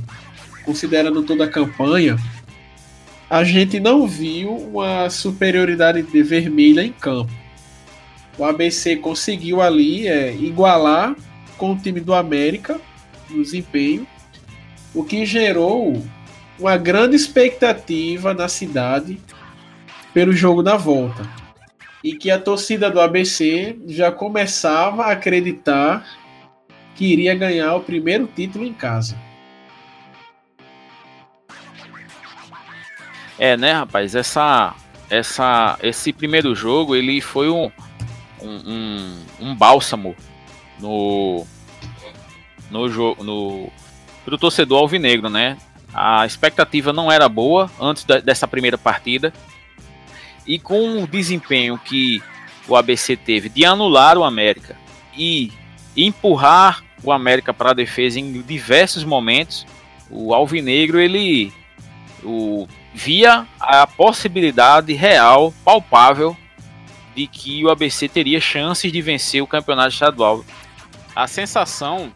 considerando 0.63 1.23
toda 1.23 1.45
a 1.45 1.49
campanha, 1.49 2.17
a 3.29 3.43
gente 3.43 3.79
não 3.79 4.07
viu 4.07 4.55
uma 4.55 5.09
superioridade 5.09 6.01
de 6.01 6.23
vermelha 6.23 6.81
em 6.81 6.91
campo. 6.91 7.31
O 8.37 8.45
ABC 8.45 8.97
conseguiu 8.97 9.61
ali 9.61 10.07
é, 10.07 10.33
igualar 10.33 11.15
com 11.57 11.73
o 11.73 11.77
time 11.77 11.99
do 11.99 12.13
América 12.13 12.79
no 13.29 13.41
desempenho, 13.41 14.05
o 14.93 15.03
que 15.03 15.25
gerou 15.25 16.01
uma 16.59 16.77
grande 16.77 17.15
expectativa 17.15 18.33
na 18.33 18.47
cidade 18.47 19.19
pelo 20.13 20.33
jogo 20.33 20.63
da 20.63 20.75
volta. 20.75 21.27
E 22.03 22.13
que 22.15 22.31
a 22.31 22.39
torcida 22.39 22.89
do 22.89 23.01
ABC 23.01 23.77
já 23.87 24.11
começava 24.11 25.03
a 25.03 25.11
acreditar 25.11 26.05
que 26.95 27.05
iria 27.05 27.35
ganhar 27.35 27.75
o 27.75 27.81
primeiro 27.81 28.27
título 28.27 28.65
em 28.65 28.73
casa. 28.73 29.17
É, 33.37 33.55
né, 33.55 33.73
rapaz? 33.73 34.15
Essa, 34.15 34.73
essa, 35.09 35.77
esse 35.83 36.11
primeiro 36.11 36.55
jogo 36.55 36.95
ele 36.95 37.21
foi 37.21 37.49
um, 37.49 37.71
um, 38.41 39.23
um, 39.39 39.55
bálsamo 39.55 40.15
no 40.79 41.45
no 42.71 42.89
jogo 42.89 43.23
no 43.23 43.71
pro 44.25 44.37
torcedor 44.37 44.79
alvinegro, 44.79 45.29
né? 45.29 45.57
A 45.99 46.27
expectativa 46.27 46.93
não 46.93 47.11
era 47.11 47.27
boa 47.27 47.71
antes 47.81 48.03
da, 48.03 48.19
dessa 48.19 48.47
primeira 48.47 48.77
partida 48.77 49.33
e 50.45 50.59
com 50.59 51.01
o 51.01 51.07
desempenho 51.07 51.75
que 51.79 52.21
o 52.67 52.75
ABC 52.75 53.17
teve 53.17 53.49
de 53.49 53.65
anular 53.65 54.15
o 54.15 54.23
América 54.23 54.77
e 55.17 55.51
empurrar 55.95 56.83
o 57.03 57.11
América 57.11 57.51
para 57.51 57.71
a 57.71 57.73
defesa 57.73 58.19
em 58.19 58.43
diversos 58.43 59.03
momentos. 59.03 59.65
O 60.07 60.35
Alvinegro 60.35 60.99
ele 60.99 61.51
o, 62.23 62.67
via 62.93 63.47
a 63.59 63.87
possibilidade 63.87 64.93
real, 64.93 65.51
palpável, 65.65 66.37
de 67.15 67.25
que 67.25 67.65
o 67.65 67.71
ABC 67.71 68.07
teria 68.07 68.39
chances 68.39 68.91
de 68.91 69.01
vencer 69.01 69.41
o 69.41 69.47
campeonato 69.47 69.93
estadual. 69.93 70.45
A 71.15 71.25
sensação 71.25 72.13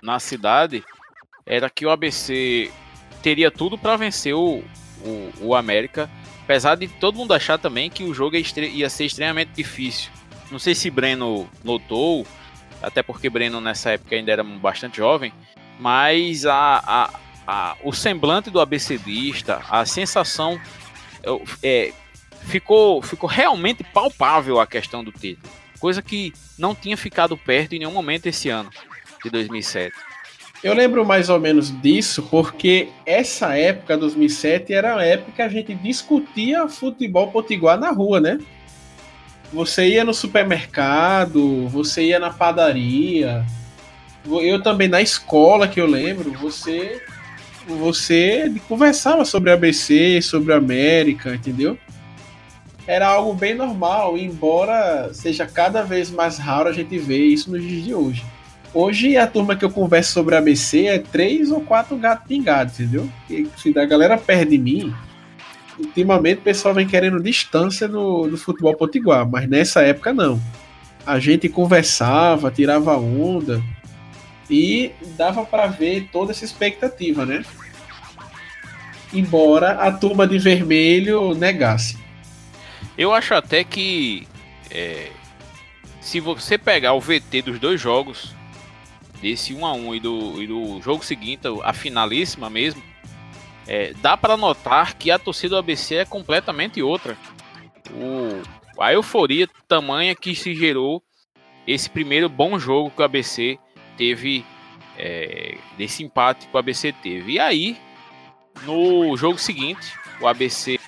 na 0.00 0.20
cidade 0.20 0.84
era 1.44 1.68
que 1.68 1.84
o 1.84 1.90
ABC 1.90 2.70
teria 3.24 3.50
tudo 3.50 3.78
para 3.78 3.96
vencer 3.96 4.34
o, 4.34 4.62
o, 5.02 5.32
o, 5.40 5.54
América, 5.54 6.10
apesar 6.42 6.74
de 6.74 6.86
todo 6.86 7.16
mundo 7.16 7.32
achar 7.32 7.58
também 7.58 7.88
que 7.88 8.04
o 8.04 8.12
jogo 8.12 8.36
ia 8.36 8.90
ser 8.90 9.06
extremamente 9.06 9.52
difícil. 9.56 10.10
Não 10.50 10.58
sei 10.58 10.74
se 10.74 10.90
Breno 10.90 11.48
notou, 11.64 12.26
até 12.82 13.02
porque 13.02 13.30
Breno 13.30 13.62
nessa 13.62 13.92
época 13.92 14.14
ainda 14.14 14.30
era 14.30 14.44
bastante 14.44 14.98
jovem, 14.98 15.32
mas 15.80 16.44
a, 16.44 16.82
a, 16.86 17.10
a 17.46 17.76
o 17.82 17.94
semblante 17.94 18.50
do 18.50 18.60
ABCdista, 18.60 19.62
a 19.70 19.86
sensação 19.86 20.60
é, 21.62 21.94
ficou, 22.42 23.00
ficou 23.00 23.26
realmente 23.26 23.82
palpável 23.82 24.60
a 24.60 24.66
questão 24.66 25.02
do 25.02 25.10
título, 25.10 25.50
coisa 25.80 26.02
que 26.02 26.30
não 26.58 26.74
tinha 26.74 26.96
ficado 26.96 27.38
perto 27.38 27.74
em 27.74 27.78
nenhum 27.78 27.92
momento 27.92 28.26
esse 28.26 28.50
ano 28.50 28.68
de 29.24 29.30
2007. 29.30 29.96
Eu 30.64 30.72
lembro 30.72 31.04
mais 31.04 31.28
ou 31.28 31.38
menos 31.38 31.70
disso 31.82 32.26
porque 32.30 32.88
essa 33.04 33.54
época, 33.54 33.98
2007, 33.98 34.72
era 34.72 34.96
a 34.96 35.04
época 35.04 35.32
que 35.32 35.42
a 35.42 35.48
gente 35.48 35.74
discutia 35.74 36.66
futebol 36.68 37.30
potiguar 37.30 37.78
na 37.78 37.90
rua, 37.90 38.18
né? 38.18 38.38
Você 39.52 39.86
ia 39.88 40.04
no 40.04 40.14
supermercado, 40.14 41.68
você 41.68 42.04
ia 42.06 42.18
na 42.18 42.30
padaria, 42.30 43.44
eu 44.26 44.62
também 44.62 44.88
na 44.88 45.02
escola 45.02 45.68
que 45.68 45.78
eu 45.78 45.86
lembro, 45.86 46.32
você 46.32 47.02
você 47.66 48.50
conversava 48.66 49.26
sobre 49.26 49.50
ABC, 49.50 50.22
sobre 50.22 50.54
América, 50.54 51.34
entendeu? 51.34 51.76
Era 52.86 53.08
algo 53.08 53.34
bem 53.34 53.54
normal, 53.54 54.16
embora 54.16 55.12
seja 55.12 55.46
cada 55.46 55.82
vez 55.82 56.10
mais 56.10 56.38
raro 56.38 56.70
a 56.70 56.72
gente 56.72 56.96
ver 56.96 57.22
isso 57.22 57.50
nos 57.50 57.62
dias 57.62 57.84
de 57.84 57.94
hoje. 57.94 58.33
Hoje 58.74 59.16
a 59.16 59.24
turma 59.24 59.54
que 59.54 59.64
eu 59.64 59.70
converso 59.70 60.12
sobre 60.12 60.34
ABC 60.34 60.86
é 60.86 60.98
três 60.98 61.52
ou 61.52 61.60
quatro 61.60 61.96
gatos 61.96 62.26
pingados, 62.26 62.80
entendeu? 62.80 63.08
E 63.30 63.48
se 63.56 63.78
a 63.78 63.84
galera 63.84 64.18
perde 64.18 64.58
mim, 64.58 64.92
ultimamente 65.78 66.38
o 66.38 66.42
pessoal 66.42 66.74
vem 66.74 66.84
querendo 66.84 67.22
distância 67.22 67.86
no, 67.86 68.26
no 68.26 68.36
futebol 68.36 68.74
potiguar, 68.74 69.28
mas 69.30 69.48
nessa 69.48 69.82
época 69.82 70.12
não. 70.12 70.42
A 71.06 71.20
gente 71.20 71.48
conversava, 71.48 72.50
tirava 72.50 72.96
onda 72.96 73.62
e 74.50 74.90
dava 75.16 75.44
para 75.44 75.68
ver 75.68 76.08
toda 76.10 76.32
essa 76.32 76.44
expectativa, 76.44 77.24
né? 77.24 77.44
Embora 79.12 79.72
a 79.74 79.92
turma 79.92 80.26
de 80.26 80.36
vermelho 80.36 81.32
negasse. 81.32 81.96
Eu 82.98 83.14
acho 83.14 83.34
até 83.34 83.62
que 83.62 84.26
é, 84.68 85.10
se 86.00 86.18
você 86.18 86.58
pegar 86.58 86.94
o 86.94 87.00
VT 87.00 87.42
dos 87.42 87.60
dois 87.60 87.80
jogos, 87.80 88.34
desse 89.24 89.54
1 89.54 89.64
a 89.64 89.72
1 89.72 89.94
e 89.94 90.00
do, 90.00 90.42
e 90.42 90.46
do 90.46 90.82
jogo 90.82 91.02
seguinte, 91.02 91.48
a 91.62 91.72
finalíssima 91.72 92.50
mesmo, 92.50 92.82
é, 93.66 93.94
dá 93.94 94.18
para 94.18 94.36
notar 94.36 94.92
que 94.96 95.10
a 95.10 95.18
torcida 95.18 95.54
do 95.54 95.60
ABC 95.60 95.94
é 95.94 96.04
completamente 96.04 96.82
outra. 96.82 97.16
O, 97.90 98.42
a 98.82 98.92
euforia 98.92 99.48
tamanha 99.66 100.14
que 100.14 100.34
se 100.34 100.54
gerou 100.54 101.02
esse 101.66 101.88
primeiro 101.88 102.28
bom 102.28 102.58
jogo 102.58 102.90
que 102.90 103.00
o 103.00 103.04
ABC 103.04 103.58
teve, 103.96 104.44
é, 104.98 105.56
desse 105.78 106.04
empate 106.04 106.46
que 106.46 106.54
o 106.54 106.58
ABC 106.58 106.92
teve. 106.92 107.32
E 107.32 107.40
aí, 107.40 107.78
no 108.64 109.16
jogo 109.16 109.38
seguinte, 109.38 109.90
o 110.20 110.28
ABC 110.28 110.78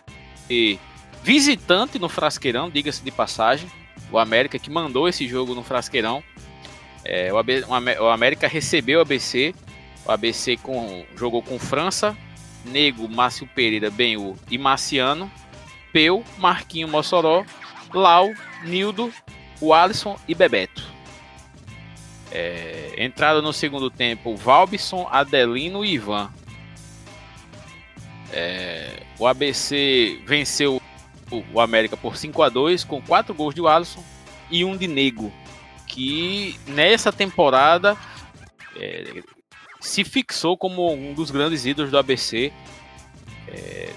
visitante 1.23 1.99
no 1.99 2.11
Frasqueirão, 2.11 2.69
diga-se 2.69 3.03
de 3.03 3.11
passagem, 3.11 3.67
o 4.13 4.19
América 4.19 4.59
que 4.59 4.69
mandou 4.69 5.09
esse 5.09 5.27
jogo 5.27 5.55
no 5.55 5.63
Frasqueirão. 5.63 6.23
É, 7.09 7.33
o, 7.33 7.39
AB, 7.39 7.65
o, 8.01 8.09
América 8.09 8.49
recebeu 8.49 8.99
o 8.99 9.03
ABC, 9.03 9.55
o 10.05 10.11
ABC 10.11 10.57
com, 10.57 11.05
jogou 11.17 11.41
com 11.41 11.57
França, 11.57 12.17
Nego, 12.65 13.09
Márcio 13.09 13.49
Pereira, 13.55 13.91
Benhu 13.91 14.37
e 14.51 14.59
Marciano, 14.59 15.31
Peu, 15.93 16.25
Marquinho 16.37 16.89
Mossoró, 16.89 17.45
Lau, 17.95 18.35
Nildo, 18.65 19.13
o 19.61 19.73
Alisson 19.73 20.19
e 20.27 20.35
Bebeto. 20.35 20.83
É, 22.33 22.95
entrada 22.99 23.41
no 23.41 23.53
segundo 23.53 23.89
tempo, 23.89 24.35
Valbison, 24.35 25.07
Adelino 25.09 25.85
e 25.85 25.95
Ivan. 25.95 26.29
É, 28.33 29.05
o 29.17 29.29
ABC 29.29 30.21
venceu 30.27 30.83
o 31.31 31.61
América 31.61 31.97
por 31.97 32.17
5 32.17 32.43
a 32.43 32.49
2 32.49 32.83
com 32.83 33.01
4 33.01 33.33
gols 33.33 33.55
de 33.55 33.65
Alisson 33.65 34.03
e 34.51 34.65
um 34.65 34.77
de 34.77 34.89
Nego, 34.89 35.33
que 35.87 36.59
nessa 36.67 37.13
temporada 37.13 37.97
é, 38.77 39.23
se 39.81 40.05
fixou 40.05 40.57
como 40.57 40.93
um 40.93 41.15
dos 41.15 41.31
grandes 41.31 41.65
ídolos 41.65 41.91
do 41.91 41.99
ABC, 41.99 42.53
é, 43.49 43.91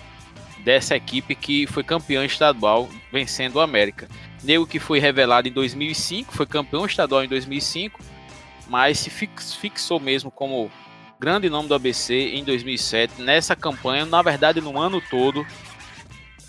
dessa 0.63 0.95
equipe 0.95 1.35
que 1.35 1.65
foi 1.67 1.83
campeão 1.83 2.23
estadual, 2.23 2.89
vencendo 3.11 3.55
o 3.55 3.61
América. 3.61 4.07
Nego 4.43 4.67
que 4.67 4.79
foi 4.79 4.99
revelado 4.99 5.47
em 5.47 5.51
2005, 5.51 6.33
foi 6.33 6.45
campeão 6.45 6.85
estadual 6.85 7.23
em 7.23 7.27
2005, 7.27 7.99
mas 8.67 8.99
se 8.99 9.09
fixou 9.09 9.99
mesmo 9.99 10.29
como 10.31 10.71
grande 11.19 11.49
nome 11.49 11.67
do 11.67 11.73
ABC 11.73 12.13
em 12.35 12.43
2007, 12.43 13.21
nessa 13.21 13.55
campanha, 13.55 14.05
na 14.05 14.21
verdade 14.21 14.61
no 14.61 14.79
ano 14.79 15.01
todo 15.09 15.45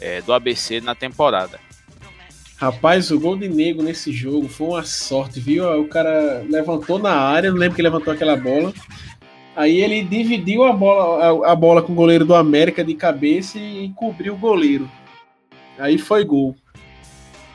é, 0.00 0.22
do 0.22 0.33
ABC 0.33 0.81
na 0.81 0.94
temporada. 0.94 1.59
Rapaz, 2.61 3.11
o 3.11 3.18
gol 3.18 3.38
de 3.38 3.49
Nego 3.49 3.83
nesse 3.83 4.12
jogo 4.12 4.46
foi 4.46 4.66
uma 4.66 4.85
sorte, 4.85 5.40
viu? 5.40 5.64
O 5.81 5.88
cara 5.88 6.44
levantou 6.46 6.99
na 6.99 7.14
área, 7.14 7.51
não 7.51 7.57
lembro 7.57 7.75
que 7.75 7.81
levantou 7.81 8.12
aquela 8.12 8.37
bola. 8.37 8.75
Aí 9.57 9.81
ele 9.81 10.05
dividiu 10.05 10.64
a 10.64 10.73
bola, 10.75 11.46
a, 11.46 11.53
a 11.53 11.57
bola 11.57 11.81
com 11.81 11.92
o 11.92 11.96
goleiro 11.96 12.27
do 12.27 12.35
América 12.35 12.85
de 12.85 12.92
cabeça 12.92 13.59
e 13.59 13.90
cobriu 13.96 14.35
o 14.35 14.38
goleiro. 14.38 14.90
Aí 15.79 15.96
foi 15.96 16.23
gol. 16.23 16.55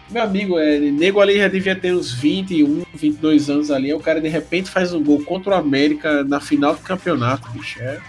Meu 0.10 0.24
amigo, 0.24 0.58
é, 0.58 0.80
Nego 0.80 1.22
ali 1.22 1.38
já 1.38 1.50
devia 1.50 1.76
ter 1.76 1.94
uns 1.94 2.12
21, 2.12 2.82
22 2.92 3.48
anos 3.48 3.70
ali. 3.70 3.94
O 3.94 4.00
cara 4.00 4.20
de 4.20 4.28
repente 4.28 4.72
faz 4.72 4.92
um 4.92 5.04
gol 5.04 5.24
contra 5.24 5.52
o 5.52 5.60
América 5.60 6.24
na 6.24 6.40
final 6.40 6.74
do 6.74 6.82
campeonato, 6.82 7.48
bicho. 7.52 7.80
É 7.80 8.00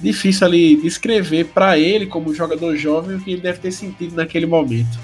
difícil 0.00 0.46
ali 0.46 0.76
descrever 0.76 1.44
para 1.44 1.78
ele, 1.78 2.06
como 2.06 2.32
jogador 2.32 2.74
jovem, 2.74 3.16
o 3.16 3.20
que 3.20 3.32
ele 3.32 3.42
deve 3.42 3.58
ter 3.58 3.70
sentido 3.70 4.16
naquele 4.16 4.46
momento. 4.46 4.98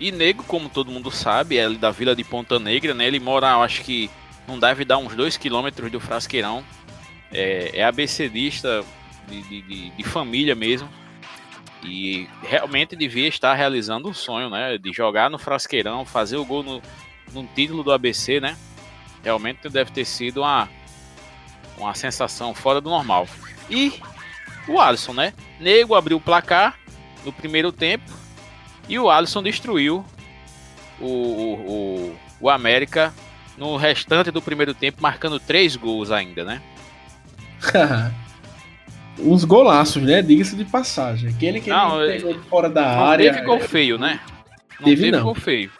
E 0.00 0.12
Nego, 0.12 0.44
como 0.44 0.68
todo 0.68 0.90
mundo 0.90 1.10
sabe, 1.10 1.58
é 1.58 1.68
da 1.70 1.90
vila 1.90 2.14
de 2.14 2.22
Ponta 2.22 2.58
Negra, 2.58 2.94
né? 2.94 3.06
Ele 3.06 3.18
mora, 3.18 3.56
acho 3.56 3.82
que 3.82 4.08
não 4.46 4.58
deve 4.58 4.84
dar 4.84 4.98
uns 4.98 5.14
2 5.14 5.36
quilômetros 5.36 5.90
do 5.90 5.98
Frasqueirão. 5.98 6.64
É, 7.32 7.80
é 7.80 7.84
abecedista 7.84 8.84
de, 9.28 9.42
de, 9.42 9.90
de 9.90 10.02
família 10.04 10.54
mesmo. 10.54 10.88
E 11.82 12.28
realmente 12.42 12.96
devia 12.96 13.28
estar 13.28 13.54
realizando 13.54 14.08
um 14.08 14.14
sonho, 14.14 14.48
né? 14.48 14.78
De 14.78 14.92
jogar 14.92 15.28
no 15.28 15.38
Frasqueirão, 15.38 16.04
fazer 16.04 16.36
o 16.36 16.44
gol 16.44 16.62
no, 16.62 16.82
no 17.32 17.44
título 17.54 17.82
do 17.82 17.92
ABC, 17.92 18.40
né? 18.40 18.56
Realmente 19.24 19.68
deve 19.68 19.90
ter 19.90 20.04
sido 20.04 20.42
uma, 20.42 20.68
uma 21.76 21.94
sensação 21.94 22.54
fora 22.54 22.80
do 22.80 22.88
normal. 22.88 23.28
E 23.68 24.00
o 24.68 24.80
Alisson, 24.80 25.12
né? 25.12 25.32
Nego 25.58 25.96
abriu 25.96 26.18
o 26.18 26.20
placar 26.20 26.78
no 27.24 27.32
primeiro 27.32 27.72
tempo 27.72 28.17
e 28.88 28.98
o 28.98 29.10
Alisson 29.10 29.42
destruiu 29.42 30.04
o, 31.00 31.06
o, 31.06 31.54
o, 31.54 32.16
o 32.40 32.50
América 32.50 33.12
no 33.56 33.76
restante 33.76 34.30
do 34.30 34.40
primeiro 34.40 34.72
tempo, 34.72 35.02
marcando 35.02 35.38
três 35.38 35.76
gols 35.76 36.10
ainda, 36.10 36.44
né? 36.44 36.62
uns 39.18 39.44
golaços, 39.44 40.02
né? 40.02 40.22
Diga-se 40.22 40.56
de 40.56 40.64
passagem. 40.64 41.30
Aquele 41.30 41.60
que 41.60 41.70
não, 41.70 42.02
ele 42.02 42.22
pegou 42.22 42.42
fora 42.44 42.68
da 42.68 42.96
não 42.96 43.04
área. 43.04 43.32
Teve 43.32 43.44
gol 43.44 43.60
feio, 43.60 43.98
né? 43.98 44.20
Não 44.78 44.84
teve, 44.84 45.02
teve 45.02 45.10
não. 45.10 45.22
gol 45.24 45.34
feio. 45.34 45.70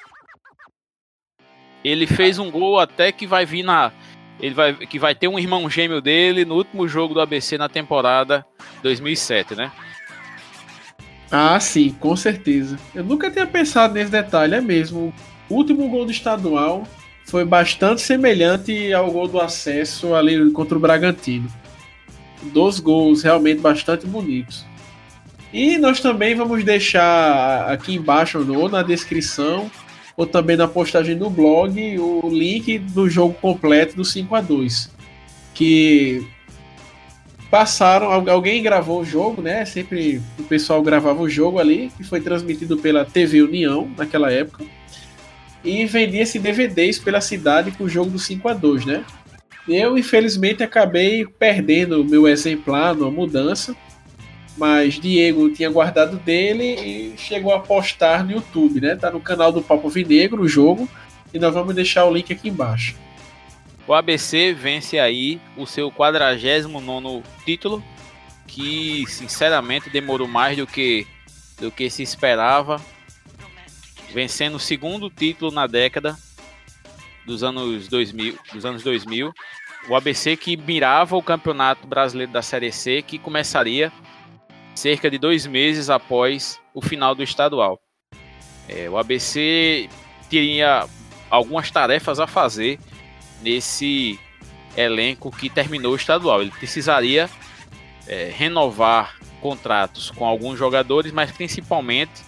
Ele 1.85 2.07
fez 2.07 2.39
um 2.39 2.51
gol 2.51 2.79
até 2.79 3.13
que 3.13 3.27
vai 3.27 3.47
vir 3.47 3.63
na. 3.63 3.93
Ele 4.41 4.55
vai, 4.55 4.75
que 4.75 4.99
vai 4.99 5.15
ter 5.15 5.29
um 5.29 5.39
irmão 5.39 5.69
gêmeo 5.71 6.01
dele 6.01 6.45
no 6.45 6.55
último 6.55 6.87
jogo 6.87 7.15
do 7.15 7.21
ABC 7.21 7.59
na 7.59 7.69
temporada 7.69 8.45
2007, 8.83 9.55
né? 9.55 9.73
Ah, 11.31 11.59
sim, 11.61 11.91
com 12.01 12.17
certeza. 12.17 12.79
Eu 12.95 13.05
nunca 13.05 13.31
tinha 13.31 13.47
pensado 13.47 13.95
nesse 13.95 14.11
detalhe, 14.11 14.55
é 14.55 14.61
mesmo. 14.61 15.13
O 15.49 15.55
último 15.55 15.89
gol 15.89 16.05
do 16.05 16.11
estadual 16.11 16.87
foi 17.27 17.45
bastante 17.45 18.01
semelhante 18.01 18.93
ao 18.93 19.11
gol 19.11 19.29
do 19.29 19.41
acesso 19.41 20.15
ali 20.15 20.51
contra 20.53 20.77
o 20.77 20.81
Bragantino 20.81 21.51
dos 22.43 22.81
gols 22.81 23.23
realmente 23.23 23.61
bastante 23.61 24.07
bonitos. 24.07 24.65
E 25.53 25.79
nós 25.79 26.01
também 26.01 26.35
vamos 26.35 26.63
deixar 26.65 27.71
aqui 27.71 27.95
embaixo 27.95 28.39
ou 28.55 28.69
na 28.69 28.83
descrição 28.83 29.71
ou 30.17 30.27
também 30.27 30.57
na 30.57 30.69
postagem 30.69 31.17
do 31.17 31.31
blog 31.31 31.99
o 31.99 32.29
link 32.29 32.79
do 32.79 33.09
jogo 33.09 33.35
completo 33.35 33.97
do 33.97 34.05
5 34.05 34.35
a 34.35 34.41
2 34.41 34.91
que 35.55 36.27
passaram 37.51 38.11
alguém 38.29 38.63
gravou 38.63 39.01
o 39.01 39.05
jogo 39.05 39.41
né 39.41 39.65
sempre 39.65 40.21
o 40.39 40.43
pessoal 40.45 40.83
gravava 40.83 41.21
o 41.23 41.29
jogo 41.29 41.59
ali 41.59 41.91
que 41.97 42.05
foi 42.05 42.21
transmitido 42.21 42.77
pela 42.77 43.05
TV 43.05 43.43
União 43.43 43.91
naquela 43.97 44.31
época 44.31 44.65
e 45.65 45.85
vendia 45.87 46.23
esse 46.23 46.39
DVDs 46.39 46.99
pela 46.99 47.21
cidade 47.21 47.71
com 47.71 47.85
o 47.85 47.89
jogo 47.89 48.11
do 48.11 48.19
5 48.19 48.49
a 48.49 48.55
2 48.55 48.85
né 48.85 49.05
eu, 49.69 49.99
infelizmente, 49.99 50.63
acabei 50.63 51.27
perdendo 51.27 52.01
o 52.01 52.05
meu 52.05 52.27
exemplar 52.27 52.95
numa 52.95 53.11
mudança, 53.11 53.77
mas 54.57 54.95
Diego 54.95 55.51
tinha 55.51 55.69
guardado 55.69 56.17
dele 56.17 56.65
e 56.65 57.15
chegou 57.19 57.53
a 57.53 57.61
postar 57.61 58.25
no 58.25 58.33
YouTube, 58.33 58.81
né? 58.81 58.97
Tá 58.97 59.11
no 59.11 59.21
canal 59.21 59.53
do 59.53 59.61
Papo 59.61 59.91
Vinegro 59.91 60.43
o 60.43 60.49
jogo 60.49 60.89
e 61.35 61.39
nós 61.39 61.53
vamos 61.53 61.75
deixar 61.75 62.07
o 62.07 62.13
link 62.13 62.33
aqui 62.33 62.49
embaixo. 62.49 62.97
O 63.89 63.95
ABC 63.95 64.53
vence 64.53 64.99
aí 64.99 65.41
o 65.57 65.67
seu 65.67 65.91
49 65.91 67.23
título, 67.45 67.83
que 68.47 69.07
sinceramente 69.09 69.89
demorou 69.89 70.29
mais 70.29 70.59
do 70.59 70.67
que, 70.67 71.07
do 71.59 71.73
que 71.73 71.89
se 71.89 72.03
esperava, 72.03 72.79
vencendo 74.13 74.57
o 74.57 74.61
segundo 74.61 75.09
título 75.09 75.51
na 75.51 75.67
década 75.67 76.19
dos 77.25 77.43
anos 77.43 77.89
2000, 77.89 78.39
dos 78.53 78.65
anos 78.65 78.83
2000 78.83 79.33
o 79.89 79.97
ABC 79.97 80.37
que 80.37 80.55
mirava 80.55 81.17
o 81.17 81.23
Campeonato 81.23 81.87
Brasileiro 81.87 82.31
da 82.31 82.43
Série 82.43 82.71
C, 82.71 83.01
que 83.01 83.19
começaria 83.19 83.91
cerca 84.75 85.11
de 85.11 85.17
dois 85.17 85.47
meses 85.47 85.89
após 85.89 86.61
o 86.75 86.83
final 86.83 87.15
do 87.15 87.23
estadual. 87.23 87.81
É, 88.69 88.89
o 88.91 88.99
ABC 88.99 89.89
tinha 90.29 90.87
algumas 91.31 91.71
tarefas 91.71 92.21
a 92.21 92.27
fazer 92.27 92.79
nesse 93.43 94.19
elenco 94.77 95.31
que 95.31 95.49
terminou 95.49 95.93
o 95.93 95.97
estadual. 95.97 96.41
Ele 96.41 96.51
precisaria 96.51 97.29
é, 98.07 98.33
renovar 98.35 99.17
contratos 99.41 100.11
com 100.11 100.27
alguns 100.27 100.59
jogadores, 100.59 101.13
mas 101.13 101.31
principalmente 101.31 102.23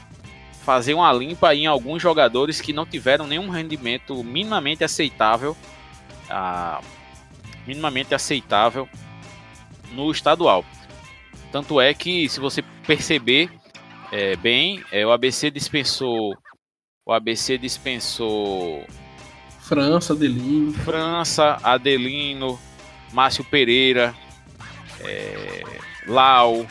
fazer 0.63 0.95
uma 0.95 1.13
limpa 1.13 1.55
em 1.55 1.67
alguns 1.67 2.03
jogadores 2.03 2.61
que 2.61 2.73
não 2.73 2.87
tiveram 2.87 3.27
nenhum 3.27 3.49
rendimento 3.49 4.23
minimamente 4.23 4.85
aceitável, 4.85 5.57
minimamente 7.67 8.15
aceitável 8.15 8.89
no 9.93 10.11
estadual. 10.11 10.65
Tanto 11.51 11.81
é 11.81 11.93
que, 11.93 12.29
se 12.29 12.39
você 12.39 12.63
perceber 12.87 13.51
é, 14.13 14.37
bem, 14.37 14.85
é, 14.93 15.05
o 15.05 15.11
ABC 15.11 15.51
dispensou, 15.51 16.35
o 17.07 17.13
ABC 17.13 17.59
dispensou 17.59 18.85
França, 19.71 20.15
Adelino, 20.15 20.73
França, 20.73 21.59
Adelino, 21.63 22.59
Márcio 23.13 23.45
Pereira, 23.45 24.13
é, 24.99 25.63
Lau, 26.09 26.67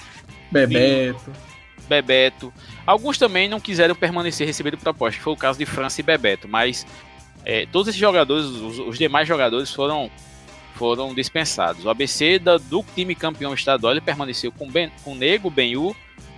Bebeto. 0.52 1.32
Bebeto. 1.88 2.54
Alguns 2.86 3.18
também 3.18 3.47
não 3.47 3.58
quiseram 3.58 3.95
permanecer 3.95 4.45
recebendo 4.45 4.78
proposta, 4.78 5.18
que 5.18 5.24
foi 5.24 5.32
o 5.32 5.38
caso 5.38 5.58
de 5.58 5.66
França 5.66 6.02
e 6.02 6.04
Bebeto, 6.04 6.50
mas 6.50 6.86
é, 7.45 7.66
todos 7.68 7.88
esses 7.88 8.00
jogadores, 8.02 8.45
os, 8.45 8.80
os, 8.80 8.97
demais 8.97 9.26
jogadores 9.26 9.74
foram 9.74 10.12
foram 10.76 11.14
dispensados. 11.14 11.86
O 11.86 11.89
ABC 11.89 12.38
da, 12.38 12.58
do 12.58 12.84
time 12.93 13.16
campeão 13.16 13.54
estadual 13.54 13.93
ele 13.93 14.02
permaneceu 14.02 14.52
com, 14.52 14.70
ben, 14.70 14.91
com 15.06 15.16
Nego, 15.16 15.50
Benhu, 15.50 15.95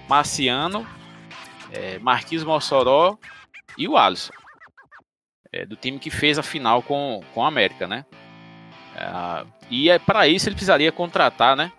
Marciano, 0.08 0.86
é, 1.72 1.98
Marquinhos 1.98 2.44
Mossoró 2.44 3.18
e 3.76 3.88
o 3.88 3.98
Alisson. 3.98 4.41
É, 5.54 5.66
do 5.66 5.76
time 5.76 6.00
que 6.00 6.10
fez 6.10 6.40
a 6.40 6.44
final 6.44 6.82
com, 6.82 7.22
com 7.34 7.44
a 7.44 7.48
América, 7.48 7.88
né? 7.88 8.06
É, 8.96 9.46
e 9.70 9.90
é, 9.90 10.00
para 10.00 10.28
isso 10.28 10.48
ele 10.48 10.56
precisaria 10.56 10.92
contratar, 10.92 11.56
né? 11.56 11.72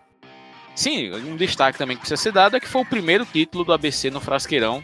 Sim, 0.74 1.12
um 1.12 1.36
destaque 1.36 1.78
também 1.78 1.96
que 1.96 2.00
precisa 2.00 2.20
ser 2.20 2.32
dado 2.32 2.56
é 2.56 2.60
que 2.60 2.68
foi 2.68 2.82
o 2.82 2.86
primeiro 2.86 3.26
título 3.26 3.64
do 3.64 3.72
ABC 3.72 4.10
no 4.10 4.20
Frasqueirão. 4.20 4.82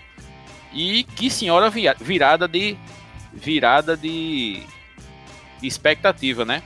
E 0.72 1.04
que 1.04 1.30
senhora 1.30 1.70
virada 1.70 2.46
de 2.46 2.76
virada 3.32 3.96
de, 3.96 4.62
de 5.60 5.66
expectativa, 5.66 6.44
né? 6.44 6.62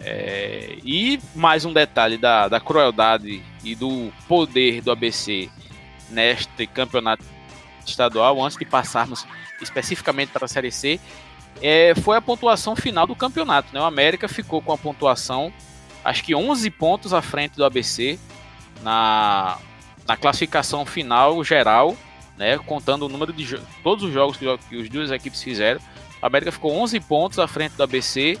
É, 0.00 0.78
e 0.82 1.20
mais 1.34 1.64
um 1.64 1.72
detalhe 1.72 2.16
da, 2.16 2.48
da 2.48 2.58
crueldade 2.58 3.42
e 3.62 3.74
do 3.74 4.10
poder 4.26 4.80
do 4.80 4.90
ABC 4.90 5.50
neste 6.08 6.66
campeonato 6.66 7.24
estadual, 7.86 8.42
antes 8.42 8.56
de 8.56 8.64
passarmos 8.64 9.26
especificamente 9.60 10.30
para 10.30 10.46
a 10.46 10.48
Série 10.48 10.72
C, 10.72 10.98
é, 11.60 11.94
foi 11.94 12.16
a 12.16 12.20
pontuação 12.20 12.74
final 12.74 13.06
do 13.06 13.14
campeonato. 13.14 13.72
Né? 13.72 13.80
O 13.80 13.84
América 13.84 14.28
ficou 14.28 14.62
com 14.62 14.72
a 14.72 14.78
pontuação, 14.78 15.52
acho 16.04 16.24
que 16.24 16.34
11 16.34 16.70
pontos 16.70 17.12
à 17.12 17.20
frente 17.20 17.56
do 17.56 17.64
ABC, 17.64 18.18
na, 18.82 19.58
na 20.06 20.16
classificação 20.16 20.86
final 20.86 21.42
geral, 21.44 21.96
né, 22.36 22.58
contando 22.58 23.04
o 23.04 23.08
número 23.08 23.32
de 23.32 23.58
todos 23.82 24.04
os 24.04 24.12
jogos 24.12 24.36
que, 24.36 24.46
que 24.68 24.80
as 24.80 24.88
duas 24.88 25.10
equipes 25.10 25.42
fizeram. 25.42 25.80
A 26.22 26.26
América 26.26 26.52
ficou 26.52 26.72
11 26.72 26.98
pontos 27.00 27.38
à 27.38 27.46
frente 27.46 27.72
do 27.76 27.82
ABC 27.82 28.38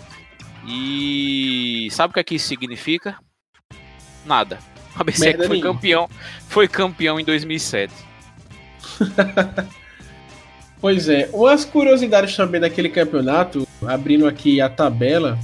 e 0.66 1.88
sabe 1.90 2.10
o 2.10 2.14
que, 2.14 2.20
é 2.20 2.24
que 2.24 2.34
isso 2.34 2.48
significa? 2.48 3.16
Nada. 4.24 4.58
O 4.96 5.00
ABC 5.00 5.36
foi 5.46 5.60
campeão, 5.60 6.08
foi 6.48 6.68
campeão 6.68 7.20
em 7.20 7.24
2007. 7.24 7.92
pois 10.80 11.08
é, 11.08 11.28
umas 11.32 11.64
curiosidades 11.64 12.36
também 12.36 12.60
daquele 12.60 12.88
campeonato, 12.88 13.66
abrindo 13.86 14.26
aqui 14.26 14.60
a 14.60 14.68
tabela, 14.68 15.38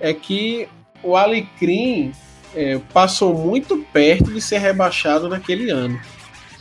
é 0.00 0.12
que 0.12 0.68
o 1.02 1.16
Alecrim 1.16 2.12
é, 2.54 2.78
passou 2.92 3.34
muito 3.34 3.78
perto 3.92 4.32
de 4.32 4.40
ser 4.40 4.58
rebaixado 4.58 5.28
naquele 5.28 5.70
ano. 5.70 6.00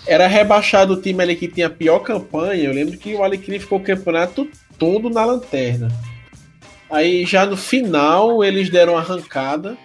Era 0.05 0.27
rebaixado 0.27 0.93
o 0.93 1.01
time 1.01 1.23
ali 1.23 1.35
que 1.35 1.47
tinha 1.47 1.67
a 1.67 1.69
pior 1.69 1.99
campanha. 1.99 2.63
Eu 2.63 2.73
lembro 2.73 2.97
que 2.97 3.15
o 3.15 3.23
Alecrim 3.23 3.59
ficou 3.59 3.79
o 3.79 3.83
campeonato 3.83 4.49
todo 4.77 5.09
na 5.09 5.23
lanterna. 5.23 5.87
Aí 6.89 7.25
já 7.25 7.45
no 7.45 7.55
final 7.55 8.43
eles 8.43 8.69
deram 8.69 8.97
arrancada. 8.97 9.77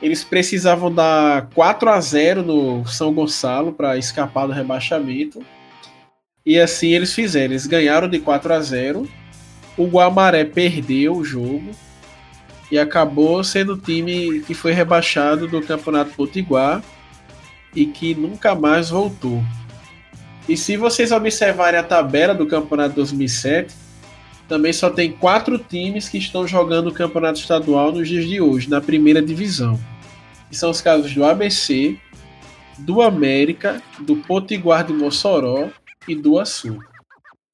Eles 0.00 0.24
precisavam 0.24 0.92
dar 0.92 1.50
4 1.54 1.90
a 1.90 2.00
0 2.00 2.42
no 2.42 2.86
São 2.86 3.12
Gonçalo 3.12 3.72
para 3.72 3.98
escapar 3.98 4.46
do 4.46 4.52
rebaixamento. 4.52 5.44
E 6.44 6.58
assim 6.58 6.94
eles 6.94 7.14
fizeram. 7.14 7.52
Eles 7.52 7.66
ganharam 7.66 8.08
de 8.08 8.18
4 8.18 8.52
a 8.52 8.60
0. 8.60 9.08
O 9.76 9.86
Guamaré 9.86 10.44
perdeu 10.44 11.16
o 11.16 11.24
jogo 11.24 11.70
e 12.70 12.78
acabou 12.78 13.42
sendo 13.42 13.74
o 13.74 13.78
time 13.78 14.40
que 14.40 14.54
foi 14.54 14.72
rebaixado 14.72 15.48
do 15.48 15.60
Campeonato 15.62 16.12
Potiguar 16.12 16.82
e 17.74 17.86
que 17.86 18.14
nunca 18.14 18.54
mais 18.54 18.90
voltou. 18.90 19.42
E 20.48 20.56
se 20.56 20.76
vocês 20.76 21.12
observarem 21.12 21.78
a 21.78 21.82
tabela 21.82 22.34
do 22.34 22.46
Campeonato 22.46 22.94
2007, 22.96 23.74
também 24.48 24.72
só 24.72 24.90
tem 24.90 25.12
quatro 25.12 25.58
times 25.58 26.08
que 26.08 26.18
estão 26.18 26.46
jogando 26.46 26.88
o 26.88 26.92
Campeonato 26.92 27.38
Estadual 27.38 27.92
nos 27.92 28.08
dias 28.08 28.26
de 28.26 28.40
hoje, 28.40 28.68
na 28.68 28.80
primeira 28.80 29.22
divisão. 29.22 29.78
São 30.50 30.70
os 30.70 30.80
casos 30.80 31.14
do 31.14 31.24
ABC, 31.24 31.96
do 32.78 33.00
América, 33.00 33.80
do 34.00 34.16
Potiguar 34.16 34.84
de 34.84 34.92
Mossoró 34.92 35.68
e 36.08 36.14
do 36.14 36.38
Açu. 36.38 36.78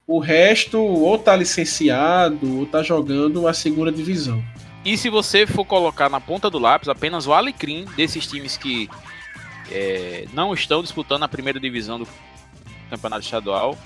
O 0.05 0.19
resto 0.19 0.79
ou 0.79 1.15
está 1.15 1.35
licenciado 1.35 2.57
ou 2.57 2.63
está 2.63 2.81
jogando 2.81 3.47
a 3.47 3.53
segunda 3.53 3.91
divisão. 3.91 4.43
E 4.85 4.97
se 4.97 5.09
você 5.09 5.45
for 5.45 5.65
colocar 5.65 6.09
na 6.09 6.21
ponta 6.21 6.49
do 6.49 6.57
lápis 6.57 6.87
apenas 6.87 7.27
o 7.27 7.33
Alecrim 7.33 7.85
desses 7.97 8.25
times 8.25 8.55
que 8.55 8.89
é, 9.69 10.25
não 10.33 10.53
estão 10.53 10.81
disputando 10.81 11.23
a 11.23 11.27
primeira 11.27 11.59
divisão 11.59 11.99
do 11.99 12.07
campeonato 12.89 13.23
estadual, 13.25 13.77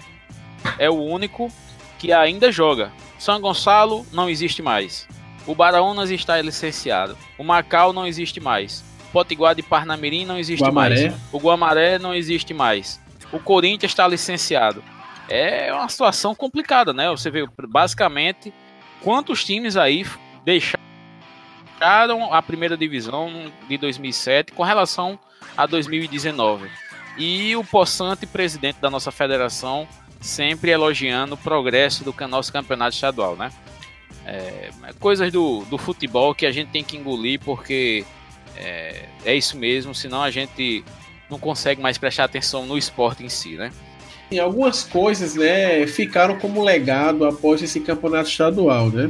é 0.78 0.90
o 0.90 1.02
único 1.02 1.52
que 1.98 2.14
ainda 2.14 2.52
joga. 2.52 2.92
São 3.18 3.42
Gonçalo 3.42 4.06
não 4.12 4.30
existe 4.30 4.62
mais. 4.62 5.08
O 5.48 5.56
Baraunas 5.56 6.12
está 6.12 6.40
licenciado. 6.40 7.18
O 7.36 7.44
Macau 7.44 7.92
não 7.94 8.06
existe 8.06 8.40
mais. 8.40 8.84
Potiguar 9.12 9.56
de 9.56 9.64
Parnamirim 9.64 10.24
não 10.24 10.38
existe 10.38 10.64
Guamaré. 10.64 11.10
mais. 11.10 11.22
O 11.32 11.40
Guamaré 11.40 11.98
não 11.98 12.14
existe 12.14 12.54
mais. 12.54 13.01
O 13.32 13.40
Corinthians 13.40 13.92
está 13.92 14.08
licenciado. 14.08 14.84
É 15.30 15.74
uma 15.74 15.88
situação 15.88 16.36
complicada, 16.36 16.92
né? 16.92 17.10
Você 17.10 17.30
vê 17.30 17.48
basicamente 17.68 18.54
quantos 19.02 19.44
times 19.46 19.78
aí 19.78 20.06
deixaram 20.44 22.34
a 22.34 22.42
primeira 22.42 22.76
divisão 22.76 23.52
de 23.68 23.78
2007 23.78 24.52
com 24.52 24.64
relação 24.64 25.18
a 25.56 25.66
2019. 25.66 26.70
E 27.18 27.56
o 27.56 27.64
Possante, 27.64 28.26
presidente 28.26 28.80
da 28.80 28.90
nossa 28.90 29.12
federação, 29.12 29.88
sempre 30.20 30.72
elogiando 30.72 31.36
o 31.36 31.38
progresso 31.38 32.04
do 32.04 32.16
nosso 32.28 32.52
campeonato 32.52 32.96
estadual, 32.96 33.36
né? 33.36 33.52
É, 34.26 34.70
é, 34.84 34.94
coisas 35.00 35.32
do, 35.32 35.66
do 35.66 35.78
futebol 35.78 36.36
que 36.36 36.46
a 36.46 36.52
gente 36.52 36.70
tem 36.70 36.84
que 36.84 36.96
engolir 36.96 37.40
porque 37.40 38.06
é, 38.56 39.06
é 39.26 39.36
isso 39.36 39.58
mesmo, 39.58 39.96
senão 39.96 40.22
a 40.22 40.30
gente 40.30 40.86
não 41.32 41.40
consegue 41.40 41.82
mais 41.82 41.98
prestar 41.98 42.26
atenção 42.26 42.66
no 42.66 42.78
esporte 42.78 43.24
em 43.24 43.30
si, 43.30 43.56
né? 43.56 43.72
E 44.30 44.40
algumas 44.40 44.84
coisas, 44.84 45.36
né, 45.36 45.86
ficaram 45.88 46.38
como 46.38 46.64
legado 46.64 47.26
após 47.26 47.62
esse 47.62 47.80
campeonato 47.80 48.30
estadual, 48.30 48.90
né? 48.90 49.10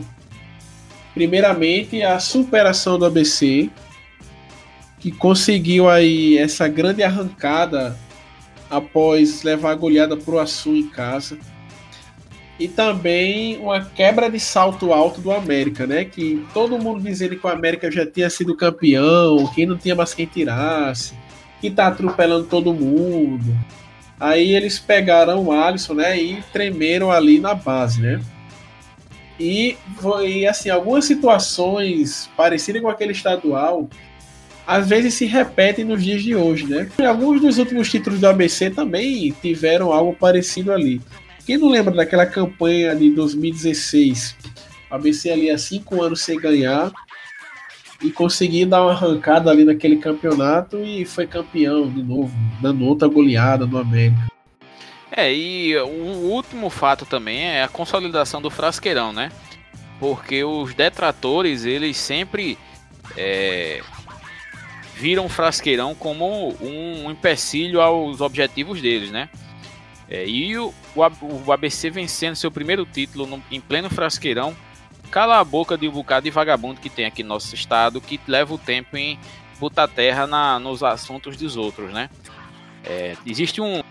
Primeiramente, 1.13 2.01
a 2.01 2.19
superação 2.19 2.97
do 2.97 3.05
ABC, 3.05 3.69
que 4.99 5.11
conseguiu 5.11 5.89
aí 5.89 6.37
essa 6.37 6.67
grande 6.67 7.03
arrancada 7.03 7.97
após 8.69 9.43
levar 9.43 9.71
a 9.71 9.75
goleada 9.75 10.15
para 10.15 10.33
o 10.33 10.39
Açu 10.39 10.75
em 10.75 10.87
casa. 10.87 11.37
E 12.57 12.67
também 12.67 13.57
uma 13.57 13.83
quebra 13.83 14.29
de 14.29 14.39
salto 14.39 14.93
alto 14.93 15.19
do 15.19 15.31
América, 15.31 15.85
né? 15.85 16.05
Que 16.05 16.45
todo 16.53 16.77
mundo 16.77 17.03
dizendo 17.03 17.35
que 17.35 17.45
o 17.45 17.49
América 17.49 17.91
já 17.91 18.05
tinha 18.05 18.29
sido 18.29 18.55
campeão, 18.55 19.47
que 19.53 19.65
não 19.65 19.75
tinha 19.77 19.95
mais 19.95 20.13
quem 20.13 20.27
tirasse, 20.27 21.15
que 21.61 21.69
tá 21.69 21.87
atropelando 21.87 22.47
todo 22.47 22.73
mundo. 22.73 23.55
Aí 24.19 24.53
eles 24.53 24.79
pegaram 24.79 25.45
o 25.45 25.51
Alisson, 25.51 25.93
né? 25.93 26.19
E 26.19 26.43
tremeram 26.51 27.11
ali 27.11 27.39
na 27.39 27.53
base, 27.53 28.01
né? 28.01 28.19
E 29.39 29.77
foi 29.99 30.45
assim, 30.45 30.69
algumas 30.69 31.05
situações 31.05 32.29
parecidas 32.35 32.81
com 32.81 32.89
aquele 32.89 33.11
estadual, 33.11 33.89
às 34.67 34.87
vezes 34.87 35.15
se 35.15 35.25
repetem 35.25 35.83
nos 35.83 36.03
dias 36.03 36.21
de 36.21 36.35
hoje, 36.35 36.67
né? 36.67 36.89
E 36.99 37.03
alguns 37.03 37.41
dos 37.41 37.57
últimos 37.57 37.89
títulos 37.89 38.19
do 38.19 38.27
ABC 38.27 38.69
também 38.69 39.33
tiveram 39.41 39.91
algo 39.91 40.13
parecido 40.13 40.71
ali. 40.71 41.01
Quem 41.45 41.57
não 41.57 41.69
lembra 41.69 41.93
daquela 41.93 42.25
campanha 42.25 42.95
de 42.95 43.09
2016? 43.09 44.35
O 44.91 44.95
ABC 44.95 45.31
ali 45.31 45.49
há 45.49 45.57
cinco 45.57 46.01
anos 46.03 46.21
sem 46.21 46.39
ganhar 46.39 46.91
e 48.01 48.11
conseguir 48.11 48.65
dar 48.65 48.81
uma 48.83 48.91
arrancada 48.91 49.49
ali 49.49 49.63
naquele 49.63 49.97
campeonato 49.97 50.77
e 50.83 51.05
foi 51.05 51.27
campeão 51.27 51.89
de 51.89 52.01
novo, 52.01 52.35
dando 52.61 52.85
outra 52.85 53.07
goleada 53.07 53.65
no 53.65 53.77
América. 53.77 54.27
É, 55.11 55.33
e 55.33 55.75
o 55.77 56.29
último 56.29 56.69
fato 56.69 57.05
também 57.05 57.41
é 57.41 57.63
a 57.63 57.67
consolidação 57.67 58.41
do 58.41 58.49
Frasqueirão, 58.49 59.11
né? 59.11 59.31
Porque 59.99 60.43
os 60.43 60.73
detratores, 60.73 61.65
eles 61.65 61.97
sempre 61.97 62.57
é, 63.17 63.81
viram 64.95 65.25
o 65.25 65.29
Frasqueirão 65.29 65.93
como 65.93 66.55
um 66.61 67.11
empecilho 67.11 67.81
aos 67.81 68.21
objetivos 68.21 68.81
deles, 68.81 69.11
né? 69.11 69.29
É, 70.09 70.27
e 70.27 70.57
o, 70.57 70.73
o, 71.45 71.51
ABC 71.51 71.89
vencendo 71.89 72.35
seu 72.35 72.51
primeiro 72.51 72.85
título 72.85 73.25
no, 73.25 73.43
em 73.51 73.61
pleno 73.61 73.89
Frasqueirão, 73.89 74.55
cala 75.11 75.39
a 75.39 75.43
boca 75.43 75.77
de 75.77 75.87
um 75.87 75.91
bocado 75.91 76.23
de 76.23 76.31
vagabundo 76.31 76.79
que 76.79 76.89
tem 76.89 77.05
aqui 77.05 77.21
no 77.21 77.29
nosso 77.29 77.53
estado, 77.53 77.99
que 77.99 78.19
leva 78.27 78.53
o 78.53 78.57
tempo 78.57 78.95
em 78.95 79.19
botar 79.59 79.87
terra 79.87 80.25
na, 80.25 80.57
nos 80.57 80.81
assuntos 80.81 81.35
dos 81.35 81.57
outros, 81.57 81.91
né? 81.91 82.09
É, 82.83 83.15
existe 83.25 83.61
um, 83.61 83.83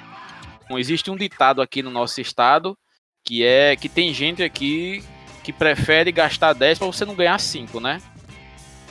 um, 0.68 0.78
existe 0.78 1.10
um 1.10 1.16
ditado 1.16 1.62
aqui 1.62 1.82
no 1.82 1.90
nosso 1.90 2.20
estado 2.20 2.76
que 3.22 3.44
é 3.44 3.76
que 3.76 3.88
tem 3.88 4.12
gente 4.12 4.42
aqui 4.42 5.04
que 5.44 5.52
prefere 5.52 6.10
gastar 6.10 6.52
10 6.52 6.78
para 6.78 6.86
você 6.86 7.04
não 7.04 7.14
ganhar 7.14 7.38
5, 7.38 7.78
né? 7.78 8.00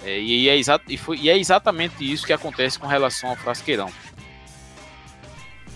É, 0.04 0.20
e, 0.20 0.48
é 0.48 0.56
e, 0.88 0.98
foi, 0.98 1.18
e 1.18 1.30
é 1.30 1.38
exatamente 1.38 2.10
isso 2.10 2.26
que 2.26 2.32
acontece 2.32 2.80
com 2.80 2.88
relação 2.88 3.30
ao 3.30 3.36
frasqueirão. 3.36 3.92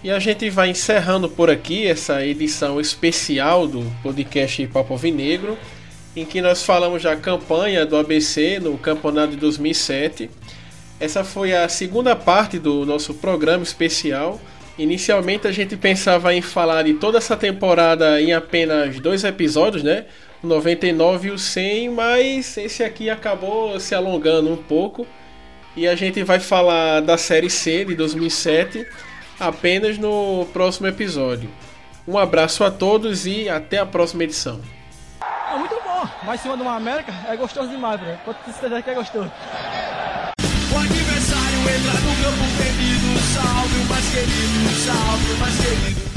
E 0.04 0.12
a 0.12 0.20
gente 0.20 0.50
vai 0.50 0.70
encerrando 0.70 1.30
por 1.30 1.50
aqui 1.50 1.88
essa 1.88 2.26
edição 2.26 2.80
especial 2.80 3.68
do 3.68 3.84
podcast 4.02 4.66
Papo 4.68 4.98
Vinegro, 4.98 5.58
em 6.16 6.26
que 6.26 6.42
nós 6.42 6.64
falamos 6.64 7.04
da 7.04 7.16
campanha 7.16 7.86
do 7.86 7.98
ABC 7.98 8.60
no 8.60 8.78
campeonato 8.78 9.32
de 9.32 9.38
2007. 9.38 10.30
Essa 11.00 11.24
foi 11.24 11.54
a 11.54 11.68
segunda 11.68 12.16
parte 12.16 12.60
do 12.60 12.86
nosso 12.86 13.14
programa 13.16 13.64
especial. 13.64 14.40
Inicialmente 14.78 15.48
a 15.48 15.52
gente 15.52 15.76
pensava 15.76 16.34
em 16.34 16.42
falar 16.42 16.84
de 16.84 16.94
toda 16.96 17.18
essa 17.18 17.36
temporada 17.36 18.22
em 18.22 18.34
apenas 18.34 19.00
dois 19.00 19.24
episódios, 19.24 19.84
né? 19.84 20.06
o 20.44 20.48
99 20.48 21.30
e 21.30 21.32
o 21.32 21.40
100, 21.40 21.90
mas 21.90 22.58
esse 22.58 22.84
aqui 22.84 23.10
acabou 23.10 23.80
se 23.80 23.96
alongando 23.96 24.52
um 24.52 24.58
pouco. 24.58 25.08
E 25.76 25.88
a 25.88 25.96
gente 25.96 26.22
vai 26.24 26.40
falar 26.40 27.00
da 27.00 27.18
série 27.18 27.50
C 27.50 27.86
de 27.86 27.96
2007 27.96 28.86
apenas 29.40 29.98
no 29.98 30.46
próximo 30.54 30.86
episódio. 30.86 31.50
Um 32.08 32.18
abraço 32.18 32.64
a 32.64 32.70
todos 32.70 33.26
e 33.26 33.50
até 33.50 33.80
a 33.80 33.86
próxima 33.86 34.24
edição. 34.24 34.60
É 35.54 35.56
muito 35.56 35.80
bom, 35.84 36.10
mas 36.24 36.40
em 36.40 36.44
cima 36.44 36.58
de 36.58 36.64
uma 36.64 36.76
América 36.78 37.14
é 37.30 37.36
gostoso 37.38 37.70
demais, 37.70 38.02
velho. 38.02 38.18
Quanto 38.26 38.44
certeza 38.46 38.76
tá 38.76 38.82
que 38.82 38.90
é 38.90 38.96
gostoso. 38.96 39.32
O 40.74 40.78
adversário 40.80 41.60
entra 41.60 41.94
no 42.02 42.24
campo 42.24 42.58
perdido, 42.58 43.20
salve 43.36 43.80
o 43.80 43.86
mais 43.86 44.10
querido, 44.10 44.70
salve 44.84 45.32
o 45.32 45.38
mais 45.38 45.56
querido. 45.58 46.13